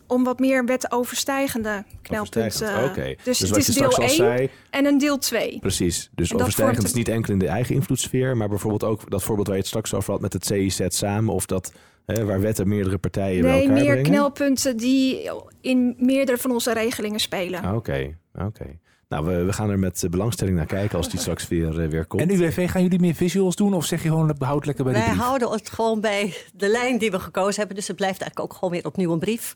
[0.07, 2.43] Om wat meer wetoverstijgende knelpunten.
[2.45, 2.90] Overstijgend.
[2.90, 3.14] Oké.
[3.24, 5.59] Dus, wat het is je deel straks 1 al zei, en een deel 2.
[5.61, 6.11] Precies.
[6.14, 9.57] Dus overstijgend is niet enkel in de eigen invloedssfeer, maar bijvoorbeeld ook dat voorbeeld waar
[9.57, 11.72] je het straks over had met het CIZ samen, of dat
[12.07, 14.03] hè, waar wetten meerdere partijen bij Nee, elkaar meer brengen.
[14.03, 15.30] knelpunten die
[15.61, 17.62] in meerdere van onze regelingen spelen.
[17.62, 18.64] Ah, Oké, oké.
[19.09, 21.88] Nou, we, we gaan er met eh, belangstelling naar kijken als die straks weer, eh,
[21.88, 22.22] weer komt.
[22.22, 23.74] En UWV, gaan jullie meer visuals doen?
[23.74, 25.20] Of zeg je gewoon, behoud lekker bij de Wij brief?
[25.22, 27.76] houden het gewoon bij de lijn die we gekozen hebben.
[27.76, 29.55] Dus het blijft eigenlijk ook gewoon weer opnieuw een brief.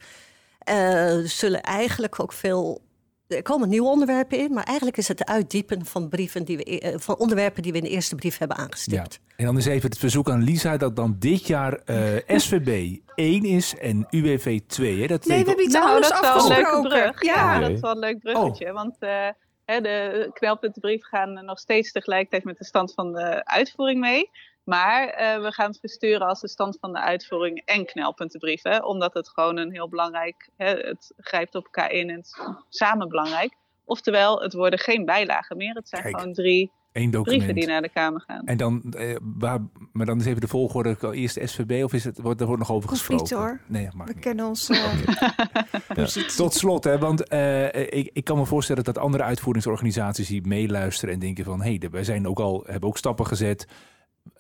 [0.67, 2.85] Eh, er zullen eigenlijk ook veel.
[3.29, 6.65] Er komen nieuwe onderwerpen in, maar eigenlijk is het het uitdiepen van, brieven die we,
[6.65, 8.63] eh, van onderwerpen die we in de eerste brief hebben Ja.
[8.63, 9.21] aangestipt.
[9.37, 13.45] En dan is even het verzoek aan Lisa dat dan dit jaar eh, SVB 1
[13.45, 15.01] is en UWV 2.
[15.01, 15.07] Hè?
[15.07, 17.11] Dat Nee, we weet- hebben iets Nou, anders dat is wel een leuke afgesproken.
[17.13, 17.23] brug.
[17.35, 17.61] Ja, Oké.
[17.61, 18.73] dat is wel een leuk bruggetje.
[18.73, 19.29] Want eh,
[19.65, 24.31] hè, de knelpuntenbrief gaan nog steeds tegelijkertijd met de stand van de uitvoering mee.
[24.67, 28.63] Maar eh, we gaan het versturen als de stand van de uitvoering en knelpuntenbrief.
[28.63, 32.27] Hè, omdat het gewoon een heel belangrijk, hè, het grijpt op elkaar in en het
[32.27, 32.39] is
[32.69, 33.57] samen belangrijk.
[33.85, 35.75] Oftewel, het worden geen bijlagen meer.
[35.75, 36.17] Het zijn Kijk.
[36.17, 38.47] gewoon drie één brieven die naar de Kamer gaan.
[38.47, 39.59] En dan, eh, waar,
[39.93, 42.73] maar dan is even de volgorde eerst SVB of is het, wordt, er wordt nog
[42.73, 43.25] over gesproken?
[43.25, 43.61] niet, hoor.
[43.67, 44.23] Nee, mag We niet.
[44.23, 44.71] kennen ons.
[46.37, 51.15] Tot slot, hè, want eh, ik, ik kan me voorstellen dat andere uitvoeringsorganisaties die meeluisteren
[51.15, 53.67] en denken van, hé, hey, wij zijn ook al, hebben ook stappen gezet.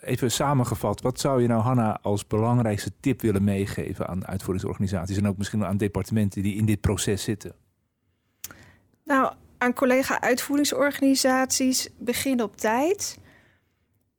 [0.07, 5.29] Even samengevat, wat zou je nou, Hanna, als belangrijkste tip willen meegeven aan uitvoeringsorganisaties en
[5.29, 7.55] ook misschien aan departementen die in dit proces zitten?
[9.05, 13.19] Nou, aan collega-uitvoeringsorganisaties, begin op tijd.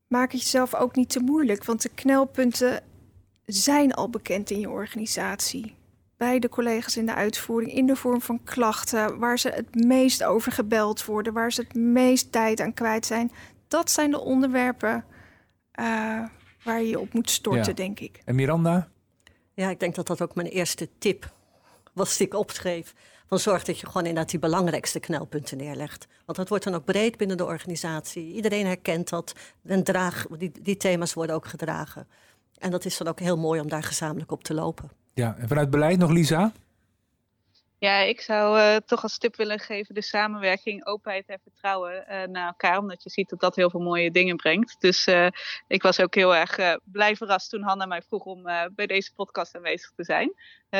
[0.07, 2.83] Maak het jezelf ook niet te moeilijk, want de knelpunten
[3.45, 5.75] zijn al bekend in je organisatie.
[6.17, 10.23] Bij de collega's in de uitvoering, in de vorm van klachten, waar ze het meest
[10.23, 13.31] over gebeld worden, waar ze het meest tijd aan kwijt zijn.
[13.67, 15.05] Dat zijn de onderwerpen
[15.78, 16.23] eh,
[16.63, 17.73] waar je je op moet storten, Ja.
[17.73, 18.21] denk ik.
[18.25, 18.88] En Miranda?
[19.53, 21.34] Ja, ik denk dat dat ook mijn eerste tip
[21.93, 22.93] was die ik opschreef.
[23.28, 26.07] Van zorg dat je gewoon inderdaad die belangrijkste knelpunten neerlegt.
[26.25, 28.34] Want dat wordt dan ook breed binnen de organisatie.
[28.34, 29.34] Iedereen herkent dat.
[29.65, 32.07] En draag, die, die thema's worden ook gedragen.
[32.57, 34.89] En dat is dan ook heel mooi om daar gezamenlijk op te lopen.
[35.13, 36.51] Ja, en vanuit beleid nog, Lisa?
[37.80, 42.23] Ja, ik zou uh, toch als tip willen geven de samenwerking, openheid en vertrouwen uh,
[42.23, 42.78] naar elkaar.
[42.78, 44.75] Omdat je ziet dat dat heel veel mooie dingen brengt.
[44.80, 45.28] Dus uh,
[45.67, 48.43] ik was ook heel erg blij verrast toen Hanna mij vroeg om
[48.75, 50.34] bij deze podcast aanwezig te zijn.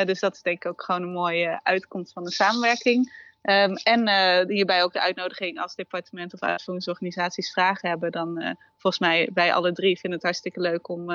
[0.06, 3.26] dus dat is denk ik ook gewoon een mooie uitkomst van de samenwerking.
[3.42, 4.08] Um, en
[4.48, 8.12] hierbij ook de uitnodiging als departement of uitvoeringsorganisaties vragen hebben.
[8.12, 11.10] Dan volgens mij wij alle drie vinden het hartstikke leuk om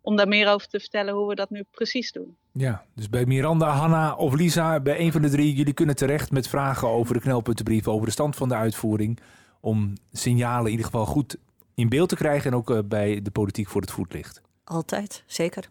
[0.00, 2.36] om daar meer over te vertellen hoe we dat nu precies doen.
[2.52, 6.30] Ja, dus bij Miranda, Hanna of Lisa, bij een van de drie, jullie kunnen terecht
[6.30, 9.20] met vragen over de knelpuntenbrief, over de stand van de uitvoering,
[9.60, 11.36] om signalen in ieder geval goed
[11.74, 14.40] in beeld te krijgen en ook uh, bij de politiek voor het voetlicht.
[14.64, 15.70] Altijd, zeker.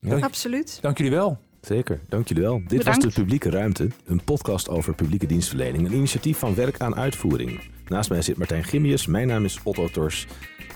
[0.00, 0.18] Ja.
[0.18, 0.78] Absoluut.
[0.80, 1.38] Dank jullie wel.
[1.60, 2.62] Zeker, dank jullie wel.
[2.66, 6.96] Dit was de Publieke Ruimte, een podcast over publieke dienstverlening, een initiatief van Werk aan
[6.96, 7.60] Uitvoering.
[7.90, 10.26] Naast mij zit Martijn Gimmius, mijn naam is Otto Tors.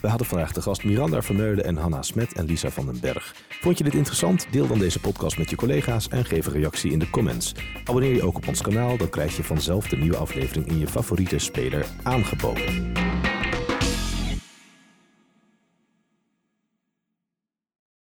[0.00, 3.34] We hadden vandaag de gast Miranda Vermeulen en Hanna Smet en Lisa van den Berg.
[3.48, 4.46] Vond je dit interessant?
[4.50, 7.54] Deel dan deze podcast met je collega's en geef een reactie in de comments.
[7.84, 10.86] Abonneer je ook op ons kanaal, dan krijg je vanzelf de nieuwe aflevering in je
[10.86, 12.92] favoriete speler aangeboden.